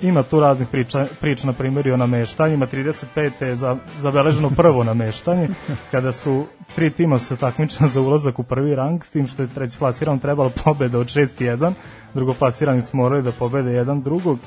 [0.00, 2.66] ima tu raznih priča, priča na primjer i o nameštanjima.
[2.66, 3.42] 35.
[3.42, 5.48] je za, zabeleženo prvo nameštanje,
[5.92, 9.48] kada su tri tima se takmičena za ulazak u prvi rang, s tim što je
[9.54, 11.72] treći plasiran trebalo pobeda od 6-1,
[12.14, 14.38] drugo plasirani su morali da pobede jedan drugog,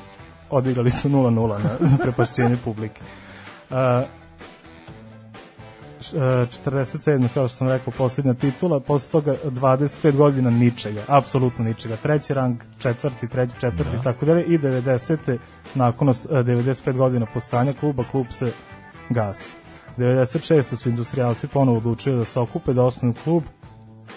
[0.49, 3.01] odigrali su 0-0 na, za prepašćenje publike.
[3.69, 3.75] Uh,
[6.01, 7.27] 47.
[7.33, 11.95] kao što sam rekao, posljednja titula, posle toga 25 godina ničega, apsolutno ničega.
[11.95, 14.01] Treći rang, četvrti, treći, četvrti, da.
[14.01, 15.37] tako dalje, i 90.
[15.75, 18.51] nakon 95 godina postanja kluba, klub se
[19.09, 19.55] gasi.
[19.97, 20.75] 96.
[20.75, 23.43] su industrijalci ponovo odlučili da se okupe, da osnovu klub,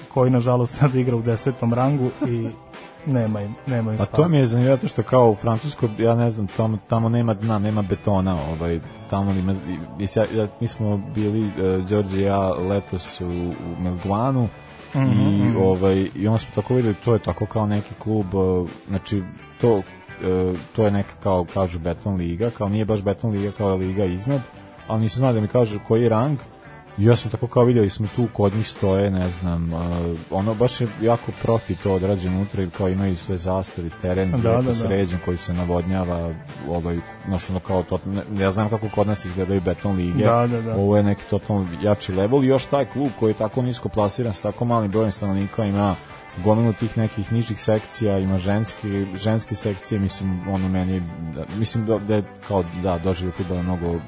[0.08, 2.48] koji nažalost sad igra u desetom rangu i
[3.06, 6.46] nema nema im Pa to mi je zanimljivo što kao u Francuskoj, ja ne znam,
[6.46, 8.80] tamo, tamo nema dna, nema betona, ovaj,
[9.10, 9.54] tamo ima,
[10.16, 14.48] ja, ja, mi smo bili, uh, Đorđe i ja, letos u, u Melguanu
[14.94, 15.56] i mhm.
[15.56, 19.22] ovaj i onda smo tako videli to je tako kao neki klub uh, znači
[19.60, 19.82] to uh,
[20.76, 24.40] to je neka kao kažu beton liga kao nije baš beton liga kao liga iznad
[24.88, 26.38] ali nisu znali da mi kažu koji je rang
[26.98, 29.80] I ja sam tako kao vidjeli smo tu kod njih stoje, ne znam, uh,
[30.30, 34.50] ono baš je jako profi to odrađeno unutra, kao imaju sve zastavi, teren Da, da,
[34.50, 34.74] da, da, da.
[34.74, 36.34] sređen koji se navodnjava,
[36.68, 40.46] ovaj, znaš, ono kao to, ne, ja znam kako kod nas izgledaju beton lige, Da,
[40.46, 40.74] da, da.
[40.74, 44.32] ovo je neki totalno jači level i još taj klub koji je tako nisko plasiran
[44.32, 45.94] sa tako malim brojem stanovnika ima
[46.44, 51.02] gomilu tih nekih nižih sekcija, ima ženski, ženske sekcije, mislim, ono meni,
[51.34, 54.00] da, mislim da, da je kao, da, doživio futbola mnogo, e,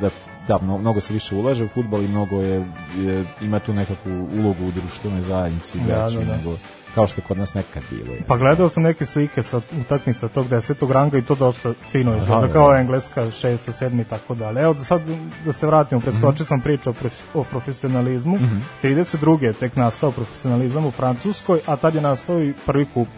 [0.00, 0.10] da,
[0.48, 2.66] da, mno- mnogo se više ulaže u futbol i mnogo je,
[2.96, 6.36] je ima tu nekakvu ulogu u društvenoj zajednici, Da, veću da, da.
[6.36, 6.56] nego,
[6.94, 8.14] kao što je kod nas nekad bilo.
[8.14, 8.22] je.
[8.22, 12.40] Pa gledao sam neke slike sa utakmica tog desetog ranga i to dosta fino izgleda,
[12.40, 12.52] da, da.
[12.52, 14.60] kao engleska, šesta, sedmi i tako dalje.
[14.60, 15.00] Evo da sad
[15.44, 16.44] da se vratimo, preskočio Mhm.
[16.44, 18.38] sam priču o, prof- o profesionalizmu.
[18.82, 19.42] 32.
[19.42, 23.08] je tek nastao profesionalizam u Francuskoj, a tad je nastao i prvi kup.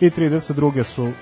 [0.00, 0.82] I 32.
[0.82, 1.12] su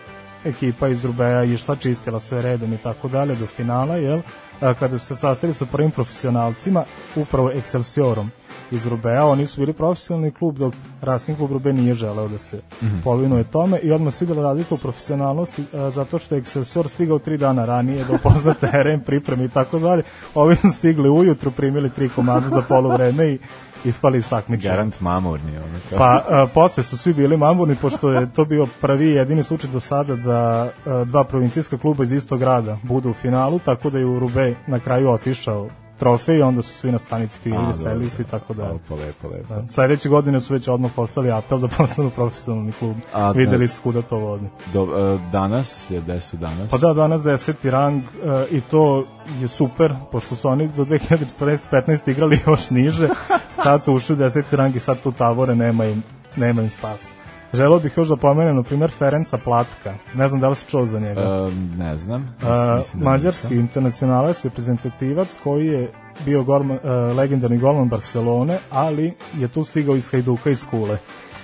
[0.45, 4.21] ekipa iz Rubeja išla, čistila sve redom i tako dalje do finala, jel?
[4.61, 6.85] Kada su se sastali sa prvim profesionalcima,
[7.17, 8.29] upravo Excelsiorom
[8.71, 12.61] iz Rubeja, oni su bili profesionalni klub, dok Racing klub Rube nije želeo da se
[12.83, 13.01] Mhm.
[13.05, 17.19] povinuje tome i odmah se vidjela razlika u profesionalnosti a, zato što je Excelsior stigao
[17.19, 20.03] tri dana ranije da upozna teren, pripremi i tako dalje.
[20.35, 23.39] Ovi su stigli ujutru, primili tri komada za poluvreme i
[23.85, 24.73] ispali iz takmičenja.
[24.73, 25.57] Garant mamurni.
[25.57, 25.99] Ono, kao.
[25.99, 29.71] Pa a, posle su svi bili mamurni pošto je to bio prvi i jedini slučaj
[29.71, 33.99] do sada da a, dva provincijska kluba iz istog grada budu u finalu, tako da
[33.99, 35.69] je u Rube na kraju otišao
[36.01, 37.39] trofej onda su svi na stanici
[37.83, 38.73] selili se i tako dalje.
[38.73, 39.55] Lepo, lepo, lepo.
[39.55, 39.69] Da.
[39.69, 42.97] Sledeće godine su već odmah postali apel da postanu profesionalni klub.
[43.13, 43.39] A, da.
[43.39, 44.47] Videli su kuda to vodi.
[44.73, 46.71] Do, e, danas je, gde su danas?
[46.71, 49.07] Pa da, danas deseti rang e, i to
[49.41, 53.09] je super, pošto su oni do 2014-15 igrali još niže,
[53.65, 56.03] tad su ušli u deseti rang i sad tu tavore, nema im,
[56.37, 57.20] nema im spasa.
[57.55, 59.95] Želeo bih još da pomenem, na primjer, Ferenca Platka.
[60.15, 61.21] Ne znam da li si čuo za njega.
[61.21, 62.37] E, ne znam.
[62.41, 65.93] Da mađarski internacionalac, reprezentativac koji je
[66.25, 70.99] bio golman, uh, legendarni golman Barcelone, ali je tu stigao iz Hajduka iz Kule.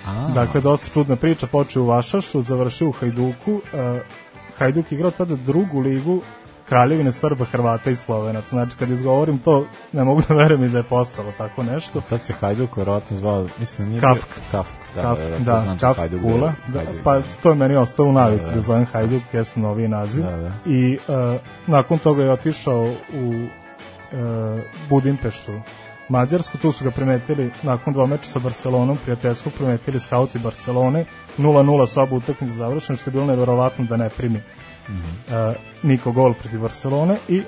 [0.07, 0.29] A.
[0.33, 3.51] Dakle, dosta čudna priča, počeo u Vašašu, završio u Hajduku.
[3.53, 3.61] Uh,
[4.57, 6.21] Hajduk igrao tada drugu ligu
[6.69, 8.47] Kraljevine Srba, Hrvata i Slovenaca.
[8.47, 12.01] Znači, kad izgovorim to, ne mogu da verujem i da je postalo tako nešto.
[12.01, 14.25] Tad se Hajduk verovatno zvao, mislim da nije Kafka.
[14.35, 17.23] bio- Kafka, da, Kaf, da, da, da, znam Kaf Hajduk Kula, da, Hajduk pa bio.
[17.43, 18.61] to je meni ostao u navici Da, da, da.
[18.61, 20.23] zovem Hajduk, jeste noviji naziv.
[20.23, 20.51] Da, da.
[20.65, 23.49] I uh, nakon toga je otišao u uh,
[24.89, 25.61] Budimpeštu,
[26.09, 31.05] Mađarsku, tu su ga primetili nakon dva meča sa Barcelonom, prijateljskog primetili skauti Barcelone,
[31.37, 34.41] 0-0 su oba utakmice završene, što je bilo neverovatno da ne primi
[34.89, 34.99] Mhm.
[34.99, 37.41] uh, niko gol protiv Barcelone i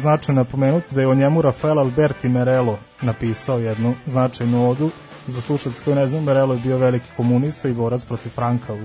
[0.00, 4.90] značajno napomenuti da je o njemu Rafael Alberti Merelo napisao jednu značajnu odu
[5.26, 8.78] za slušalce koji ne znam, Merelo je bio veliki komunista i borac protiv Franka u,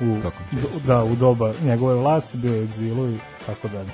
[0.00, 3.18] u, Kako ti je do- da, u doba njegove vlasti, bio je u egzilu i
[3.46, 3.90] tako dalje.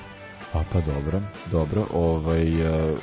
[0.54, 1.86] A pa dobro, dobro.
[1.94, 2.96] Ovaj, e, e,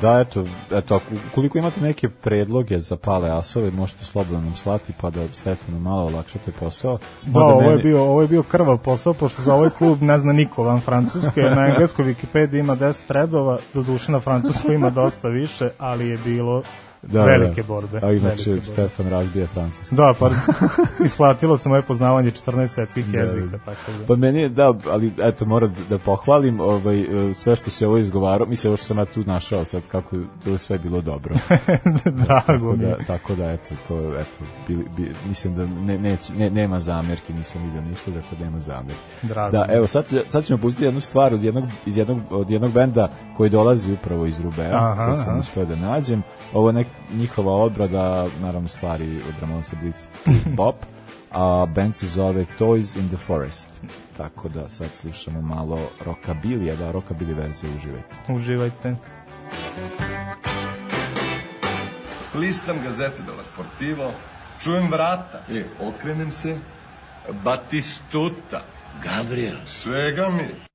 [0.00, 5.10] da, eto, eto, ukoliko imate neke predloge za pale asove, možete slobodno nam slati pa
[5.10, 6.98] da Stefanu malo olakšate posao.
[7.22, 10.18] Da, ovo je mene- bio, ovo je bio krvav posao, pošto za ovaj klub ne
[10.18, 14.90] zna niko van Francuske, na engleskoj Wikipediji ima 10 redova, do duše na Francuskoj ima
[14.90, 16.62] dosta više, ali je bilo
[17.02, 17.66] da, velike da.
[17.68, 18.00] borbe.
[18.02, 18.64] A inače, borbe.
[18.64, 19.94] Stefan razbija Francusku.
[19.94, 20.30] Da, pa
[21.04, 23.58] isplatilo se moje poznavanje 14 svetskih Da, jezika, da.
[23.58, 24.06] tako da.
[24.06, 27.98] Pa meni je, da, ali eto, moram da pohvalim ovaj, e, sve što se ovo
[27.98, 31.34] izgovarao, mislim, ovo što sam ja tu našao sad, kako je to sve bilo dobro.
[32.26, 32.88] Drago mi je.
[32.88, 37.32] da, tako da, eto, to, eto, bili, bi, mislim da ne, neć, ne, nema zamjerki,
[37.32, 39.02] nisam vidio ništa, dakle nema zamjerki.
[39.22, 39.76] Drago Da, je.
[39.76, 43.50] evo, sad, sad ćemo pustiti jednu stvar od jednog, iz jednog, od jednog benda koji
[43.50, 45.38] dolazi upravo iz Rubea, Aha, to sam aha.
[45.38, 46.22] uspeo da nađem.
[46.52, 50.08] Ovo je nek, njihova odbrada, naravno stvari od Ramonsa Blitz
[50.56, 50.76] Pop,
[51.30, 53.68] a band se zove Toys in the Forest.
[54.16, 58.16] Tako da sad slušamo malo rockabilija, da, rockabilly verzije uživajte.
[58.28, 58.96] Uživajte.
[62.34, 64.12] Listam gazete della Sportivo,
[64.62, 65.40] čujem vrata.
[65.48, 66.58] E, okrenem se,
[67.44, 68.64] Batistuta.
[69.02, 69.56] Gabriel.
[69.66, 70.71] Svega mi.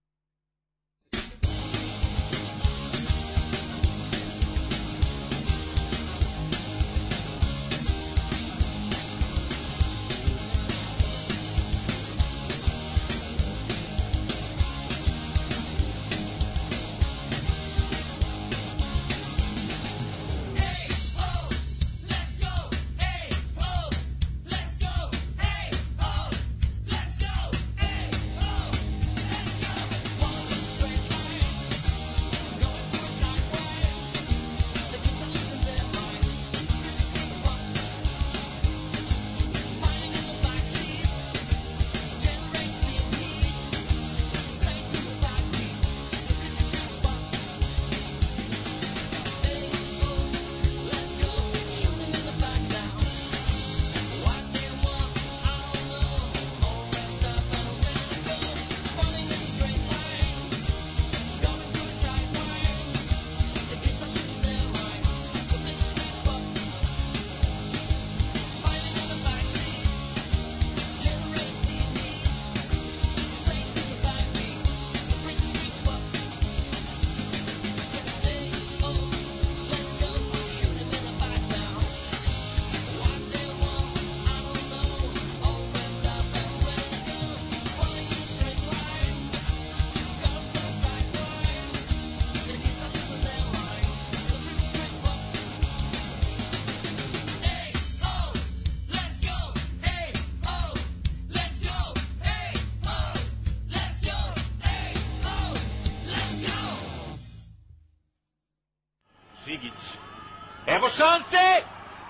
[110.98, 111.45] Šanse!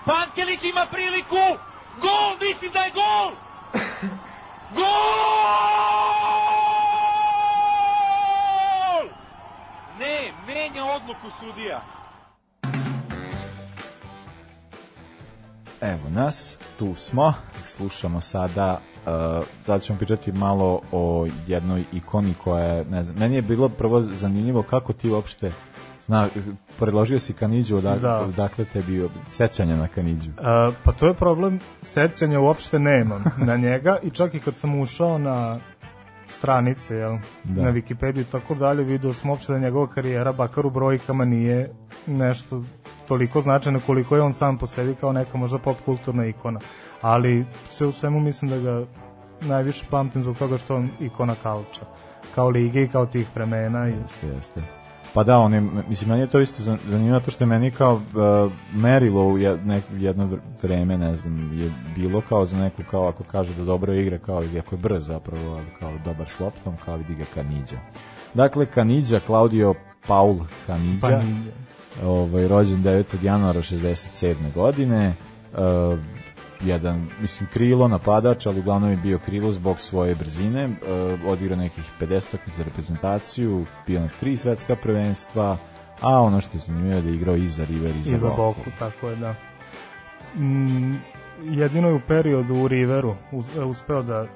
[0.06, 1.44] Pantelić ima priliku!
[2.00, 2.30] Gol!
[2.40, 3.32] Mislim da je gol!
[4.74, 4.88] Gol!
[9.98, 11.82] Ne, menja odluku sudija.
[15.80, 17.34] Evo nas, tu smo,
[17.66, 23.34] slušamo sada, uh, sad ćemo pričati malo o jednoj ikoni koja je, ne znam, meni
[23.34, 25.52] je bilo prvo zanimljivo kako ti uopšte
[26.08, 26.28] zna,
[26.78, 28.20] predložio si Kanidžu, odak, Da.
[28.20, 30.30] odakle te bio sećanja na Kanidžu.
[30.38, 34.80] A, pa to je problem, sećanja uopšte nemam na njega i čak i kad sam
[34.80, 35.58] ušao na
[36.28, 37.62] stranice, jel, Da.
[37.62, 41.70] na Wikipediju i tako dalje, video sam uopšte da njegova karijera, bakar u brojkama, nije
[42.06, 42.62] nešto
[43.08, 46.60] toliko značajno koliko je on sam po sebi kao neka možda pop kulturna ikona.
[47.00, 47.46] Ali
[47.76, 48.86] sve u svemu mislim da ga
[49.40, 51.84] najviše pamtim zbog toga što on ikona kauča.
[52.34, 53.88] Kao lige i kao tih vremena.
[53.88, 53.92] I...
[53.92, 54.77] Jeste, jeste.
[55.14, 57.70] Pa da, on je, mislim, meni je to isto zan- zanimljivo to što je meni
[57.70, 59.80] kao uh, merilo u jedno
[60.26, 64.18] vr- vreme, ne znam, je bilo kao za neku, kao ako kaže da dobro igra,
[64.18, 67.76] kao i ako je brz zapravo, ali kao dobar s loptom, kao vidi ga Kanidža.
[68.34, 69.74] Dakle, Kanidža, Claudio
[70.06, 70.36] Paul
[70.66, 71.50] Kanidža, Kanidža.
[72.04, 73.22] ovaj, rođen 9.
[73.22, 74.52] januara 67.
[74.54, 75.14] godine,
[75.52, 75.58] uh,
[76.60, 81.84] jedan, mislim, krilo, napadač, ali uglavnom je bio krilo zbog svoje brzine, uh, odigrao nekih
[82.00, 85.56] 50 utakmica za reprezentaciju, bio na tri svetska prvenstva,
[86.00, 88.18] a ono što je zanimljivo je da je igrao i za River i za, I
[88.18, 88.42] za Boku.
[88.42, 89.34] Boku, tako je, da.
[90.36, 90.96] Mm,
[91.44, 94.26] jedino je u periodu u Riveru uz- uspeo da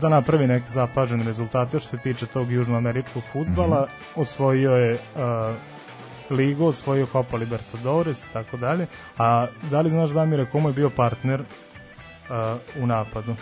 [0.00, 3.80] da napravi neke zapažene rezultate što se tiče tog južnoameričkog futbala.
[3.86, 4.20] Mhm.
[4.20, 5.00] Osvojio je uh,
[6.30, 8.86] ligu, osvojio Copa Libertadores i tako dalje.
[9.18, 13.34] A da li znaš Damire komu je bio partner uh, u napadu?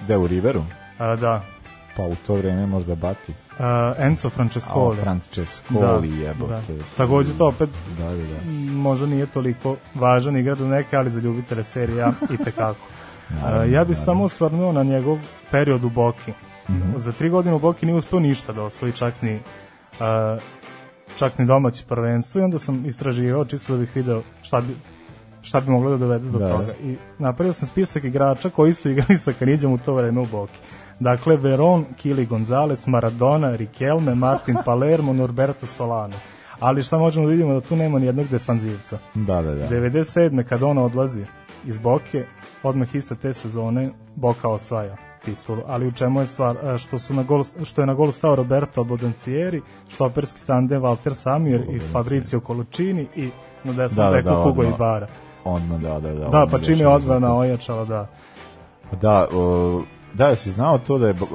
[0.00, 0.62] Gde u Riveru?
[0.98, 1.42] A, da.
[1.96, 3.32] Pa u to vreme možda Bati.
[3.32, 3.64] Uh,
[3.98, 4.98] Enzo Francescoli.
[4.98, 6.72] A, Francescoli, Da, jebote.
[6.72, 6.82] da.
[6.96, 8.50] Takođe to opet Da, da, da.
[8.72, 12.80] možda nije toliko važan igrač za neke, ali za ljubitele serija i tekako.
[13.42, 15.18] Naravno, ja bih samo osvrnuo na njegov
[15.50, 16.32] period u Boki.
[16.70, 16.96] Mhm.
[16.96, 20.42] Za tri godine u Boki nije uspeo ništa da osvoji čak ni uh,
[21.16, 24.74] čak ni domaće prvenstvo i onda sam istraživao čisto da bih video šta bi
[25.42, 26.52] šta bi moglo da dovede do Da.
[26.52, 26.72] toga.
[26.82, 30.58] I napravio sam spisak igrača koji su igrali sa Kanidžom u to vreme u Boki.
[31.00, 36.14] Dakle, Veron, Kili Gonzalez, Maradona, Riquelme, Martin Palermo, Norberto Solano.
[36.60, 38.98] Ali šta možemo da vidimo da tu nema ni jednog defanzivca.
[39.14, 39.68] Da, da, da.
[39.68, 40.42] 97.
[40.44, 41.24] kad ona odlazi
[41.66, 42.24] iz Boke,
[42.62, 44.96] odmah iste te sezone Boka osvaja
[45.26, 45.62] titulu.
[45.66, 46.56] Ali u čemu je stvar?
[46.56, 51.14] E, Što, su na gol, što je na gol stao Roberto Abodancieri, štoperski tandem Walter
[51.14, 53.30] Samir i Fabrizio Colucini i
[53.64, 54.62] na desnom Da, da, beku da, Hugo.
[54.62, 55.06] Ibarra.
[55.44, 56.28] Odmah, da, da, da.
[56.28, 58.06] Da, pa rešio odbrana ojačala, da.
[59.02, 59.82] Da, uh,
[60.16, 61.28] da, si znao to da je uh,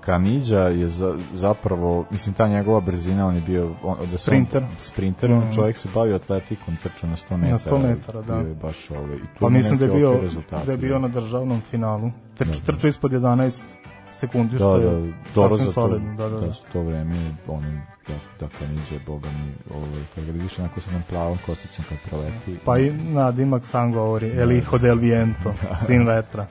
[0.00, 4.18] Kanidža je za, zapravo, mislim, ta njegova brzina, on je bio on, da se on-
[4.18, 4.64] Sprinter.
[4.78, 5.50] sprinter, Mhm.
[5.52, 7.52] čovjek se bavio atletikom, trčao na 100 metara.
[7.52, 8.34] Na 100 metara, da.
[8.34, 10.20] Bio je baš ovaj, i tu Pa mislim da je neki bio,
[10.66, 12.10] da je bio na državnom finalu.
[12.36, 12.60] Trč, Da, da.
[12.66, 13.62] Trčao ispod 11
[14.10, 16.14] sekundi, Da, što da, je dobro sasvim za to, solidno.
[16.14, 16.46] Da, da, da.
[16.46, 17.16] za to vreme,
[17.48, 17.62] on,
[18.08, 21.84] da, da Kanidža je, boga mi, ovaj, kad ga vidiš onako sa onom plavom kosicom
[21.88, 22.58] kad proleti.
[22.64, 25.52] Pa i nadimak sam govori, El hijo del viento,
[25.86, 26.46] sin vetra.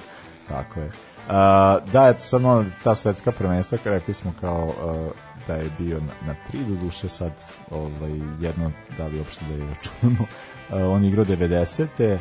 [0.50, 0.86] Tako je.
[0.86, 0.92] Uh,
[1.92, 5.12] da, eto, sad malo ta svetska prvenstva, rekli smo kao uh,
[5.48, 7.32] da je bio na, na tri, do duše sad
[7.72, 10.24] ovaj, jedno, da li uopšte da je računamo,
[10.70, 12.18] uh, on igrao 90.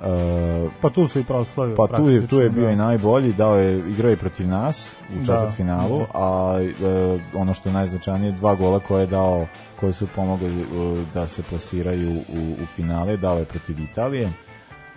[0.00, 1.74] Uh, Pa tu su i proslavio.
[1.76, 2.70] pa tu je, tu je bio da.
[2.70, 5.20] i najbolji, dao je, igrao je protiv nas u Da.
[5.24, 9.46] četvrt finalu, a uh, ono što je najznačajnije, dva gola koje je dao,
[9.80, 14.32] koji su pomogli uh, da se plasiraju u, u finale, dao je protiv Italije,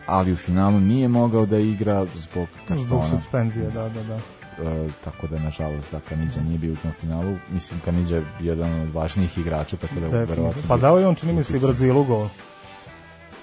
[0.08, 3.10] ali u finalu nije mogao da igra zbog kartona.
[3.10, 4.20] suspenzije, da, da, da.
[4.64, 8.82] E, tako da nažalost da Kanidža nije bio u tom finalu mislim Kanidža je jedan
[8.82, 11.60] od važnijih igrača tako da verovatno Pa dao je on, čini mi se, i.
[11.60, 12.28] Brazilu gol.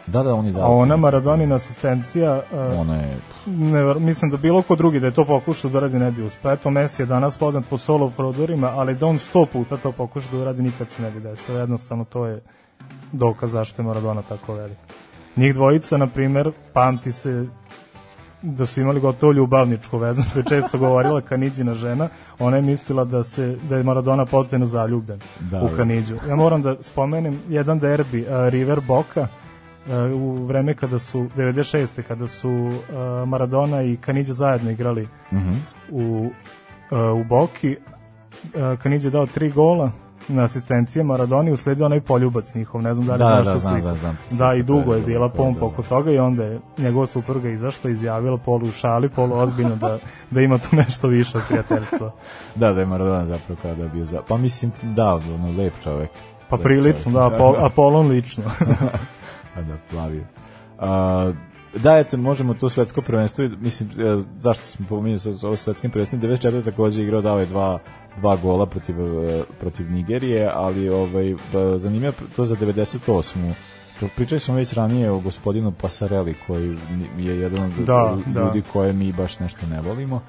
[0.07, 4.37] da da on je dao A ona Maradonina asistencija, uh, ona je ne, mislim da
[4.37, 6.53] bilo ko drugi da je to pokušao da radi ne bi uspeo.
[6.53, 10.29] Eto, Messi je danas poznat po solo prodorima, ali da on sto puta to pokuša
[10.31, 11.59] da uradi, nikad se ne bi desilo.
[11.59, 12.41] Jednostavno, to je
[13.13, 14.79] dokaz zašto je Maradona tako velik.
[15.37, 17.47] Njih dvojica, na primer, pamti se
[18.43, 22.09] da su imali gotovo ljubavničku vezu, što je često govorila Kanidžina žena,
[22.39, 25.77] ona je mislila da se da je Maradona potpuno zaljubljen Da, u da.
[25.77, 26.15] Kanidžu.
[26.29, 32.03] Ja moram da spomenem jedan derbi, uh, River Boca, uh, u vreme kada su 96.
[32.03, 32.79] kada su uh,
[33.29, 35.55] Maradona i Kanidža zajedno igrali Mhm.
[35.91, 36.31] u,
[36.91, 37.77] uh, u Boki.
[38.45, 39.91] Uh, Kanidža je dao tri gola
[40.29, 43.59] na asistencije Maradoni usledio onaj poljubac njihov, ne znam da li Da, znaš da, tu
[43.59, 47.07] znam, znam, znam Da, i dugo je bila pompa oko toga i onda je njegova
[47.07, 49.99] supruga izašla i izjavila polu u šali, polu ozbiljno da,
[50.31, 52.13] da ima tu nešto više od prijateljstva.
[52.55, 54.21] da da je Maradona zapravo kao da je bio za...
[54.29, 56.11] pa mislim da ono lep čovek
[56.49, 57.15] Pa lep prilično, čovjek.
[57.15, 58.45] da, Apol, Apolon lično.
[59.57, 60.25] A da, plavi.
[60.79, 61.33] A,
[61.83, 66.21] da, eto, možemo to svetsko prvenstvo, mislim, e, zašto smo pominjali sa ovo svetskim prvenstvom,
[66.23, 66.65] 94.
[66.65, 67.79] takođe igrao dao je dva,
[68.17, 71.35] dva gola protiv, e, protiv Nigerije, ali ovaj,
[71.79, 73.53] zanimljivo to za 98.
[74.17, 76.77] Pričali smo već ranije o gospodinu Pasareli, koji
[77.19, 78.69] je jedan od Da, ljudi da.
[78.73, 80.21] koje mi baš nešto ne volimo.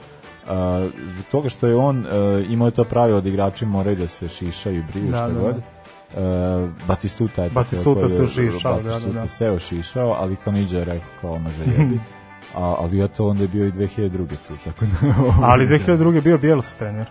[0.47, 2.05] A, zbog toga što je on uh,
[2.49, 5.33] imao je to pravilo da igrači moraju da se šišaju i briju Da, šta da,
[5.33, 5.39] da.
[5.39, 5.55] god.
[5.55, 9.27] Uh, Batistuta je Batistuta se ošišao, da, da, da.
[9.27, 11.99] se ošišao, ali Kaniđa je rekao kao ono zajebi.
[12.55, 14.27] A, ali ja to onda je bio i 2002.
[14.47, 15.13] tu, tako da...
[15.41, 16.13] Ali 2002.
[16.13, 17.07] je bio Bielsa trener.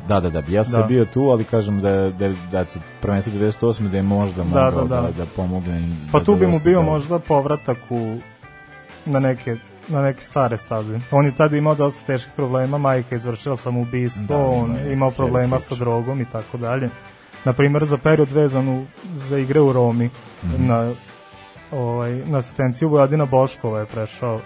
[0.00, 0.86] Da, da, da, ja sam Da.
[0.86, 2.64] bio tu, ali kažem da da, da
[3.00, 3.82] prvenstvo 98.
[3.82, 5.10] da je možda Da, mogao da, da, da.
[5.10, 5.78] da, pomogne.
[5.78, 8.16] im Pa da tu bi mu bio možda povratak u,
[9.06, 9.56] na neke
[9.88, 10.98] na neke stare staze.
[11.10, 15.10] On je tada imao dosta teških problema, majka je izvršila samoubistvo, Da, on je imao
[15.10, 16.90] problema sa drogom i tako dalje.
[17.44, 20.10] Na primjer, za period vezan u, za igre u Romi,
[20.44, 20.66] Mhm.
[20.66, 20.92] na,
[21.72, 24.40] ovaj, na asistenciju Vojadina Boškova je prešao,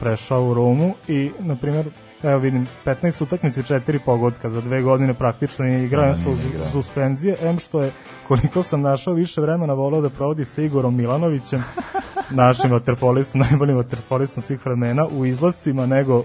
[0.00, 1.86] prešao u Romu i, na primjer,
[2.22, 7.36] evo vidim, 15 utakmici, 4 pogotka, za dve godine praktično nije igrao, Da, da, suspenzije,
[7.40, 7.92] em što je,
[8.28, 11.64] koliko sam našao, više vremena volao da provodi sa Igorom Milanovićem,
[12.30, 16.24] našim vaterpolistom, najboljim vaterpolistom svih vremena, u izlascima nego,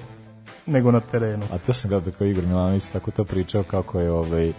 [0.65, 1.45] nego na terenu.
[1.51, 4.53] A to sam gledao kao Igor Milanović tako to pričao kako je ovaj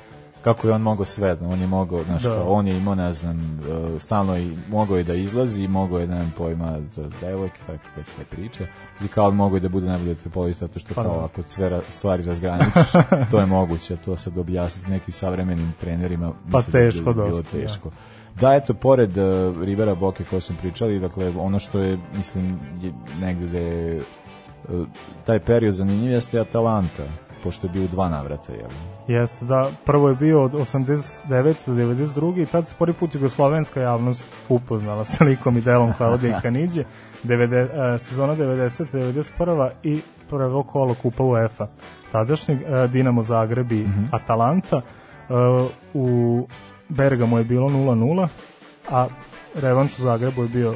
[0.45, 2.29] kako je on mogao sve, on je mogao, znaš, Da.
[2.31, 6.07] kao, on je imao, ne znam, uh, stalno i mogao je da izlazi, mogao je,
[6.07, 8.67] ne znam, pojma za devojke, tako već te priče,
[9.01, 11.25] i kao mogao je da bude najbolji futbolista, zato što Pa kao da.
[11.25, 12.93] ako sve ra- stvari razgraničiš,
[13.31, 17.43] to je moguće, to sad objasniti nekim savremenim trenerima, Pa mislim da teško bilo dosta,
[17.53, 17.63] da.
[17.63, 17.91] teško.
[18.41, 19.25] Da, eto, pored uh,
[19.63, 22.47] Rivera Boke koje smo pričali, dakle, ono što je, mislim,
[22.83, 24.03] je negde da je
[24.69, 24.87] uh,
[25.27, 27.03] taj period zanimljiv jeste Atalanta,
[27.45, 28.71] pošto je bio u dva navrata, jel?
[29.09, 31.55] Jeste, da, prvo je bio od 89.
[31.67, 32.43] do 92.
[32.43, 36.85] i tad se prvi put jugoslovenska javnost upoznala sa likom i delom Klaudije Kaniđe,
[37.25, 38.85] 90, e, sezona 90.
[38.93, 39.71] 91.
[39.83, 40.01] i
[40.31, 41.67] prvo kolo Kupa UEFA.
[42.13, 44.77] Tadašnjeg e, Dinamo Zagreb i Atalanta.
[44.77, 44.83] E,
[45.95, 46.47] u
[46.89, 48.29] Bergamo je bilo 0-0,
[48.91, 49.07] a
[49.55, 50.75] revanš u Zagrebu je bio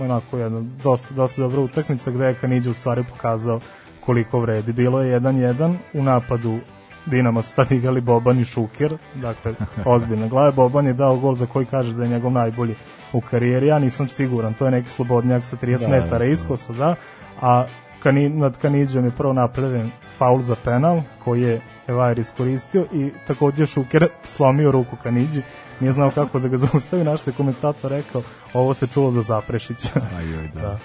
[0.00, 3.60] onako jedna dosta, dosta dobra utakmica gde je Kaniđe u stvari pokazao
[4.00, 4.72] koliko vredi.
[4.72, 6.58] Bilo je 1-1 u napadu
[7.06, 9.54] Dinamo su tad igrali Boban i Šuker, dakle,
[9.84, 10.52] ozbiljno glave.
[10.52, 12.74] Boban je dao gol za koji kaže da je njegov najbolji
[13.12, 16.94] u karijeri, ja nisam siguran, to je neki slobodnjak sa 30 Da, metara iskosa, da,
[17.40, 17.66] a
[18.02, 23.66] Kani, nad Kaniđom je prvo napravljen faul za penal, koji je Evajer iskoristio i takođe
[23.66, 25.42] Šuker slomio ruku Kaniđi,
[25.80, 28.22] nije znao kako da ga zaustavi, naš je komentator rekao,
[28.54, 30.00] ovo se čulo do Zaprešića.
[30.16, 30.60] Ajoj, da.
[30.60, 30.78] Da.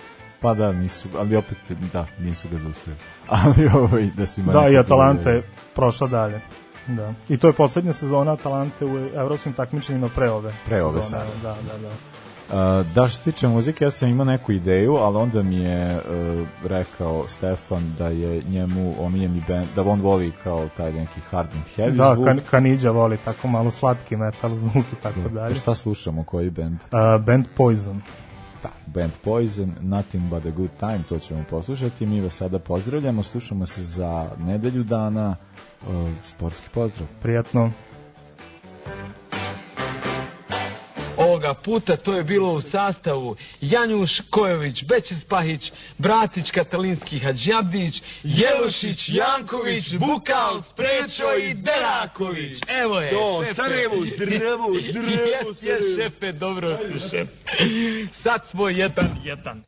[0.45, 1.57] Pa da, nisu, ali opet,
[1.93, 2.97] da, nisu ga zaustavili.
[3.43, 4.59] Ali ovaj, da su imali...
[4.59, 5.43] Da, i Atalanta je
[5.75, 6.41] prošla dalje.
[6.87, 7.13] Da.
[7.29, 10.53] I to je poslednja sezona Atalante u evropskim takmičenjima pre ove.
[10.65, 11.23] Pre ove sezone.
[11.23, 11.55] sada.
[11.55, 11.89] Da, da, da.
[12.79, 15.95] Uh, da, što se tiče muzike, ja sam imao neku ideju, ali onda mi je
[15.95, 21.49] uh, rekao Stefan da je njemu omiljeni band, da on voli kao taj neki hard
[21.53, 22.27] and heavy Da, zvuk.
[22.27, 25.55] kan, Kaniđa voli tako malo slatki metal zvuk i tako dalje.
[25.55, 26.79] Šta slušamo, koji band?
[26.91, 28.01] Uh, band Poison.
[28.65, 32.05] Da, band Poison, Nothing But A Good Time, to ćemo poslušati.
[32.05, 35.35] Mi vas sada pozdravljamo, slušamo se za nedelju dana.
[35.87, 37.07] Uh, sportski pozdrav.
[37.21, 37.71] Prijatno.
[41.17, 49.09] Ovoga puta to je bilo u sastavu Janjuš Kojović, Bećis Pahić, Bratić Katalinski Hadžabdić, Jelušić,
[49.09, 52.57] Janković, Bukal, Sprečo i Deraković.
[52.67, 53.55] Evo je, To, šefe.
[53.55, 56.77] Sarajevo, zdravo, zdravo, Jes, jes, šefe, dobro
[57.09, 57.31] šefe.
[58.23, 59.63] Sad smo jedan, jedan.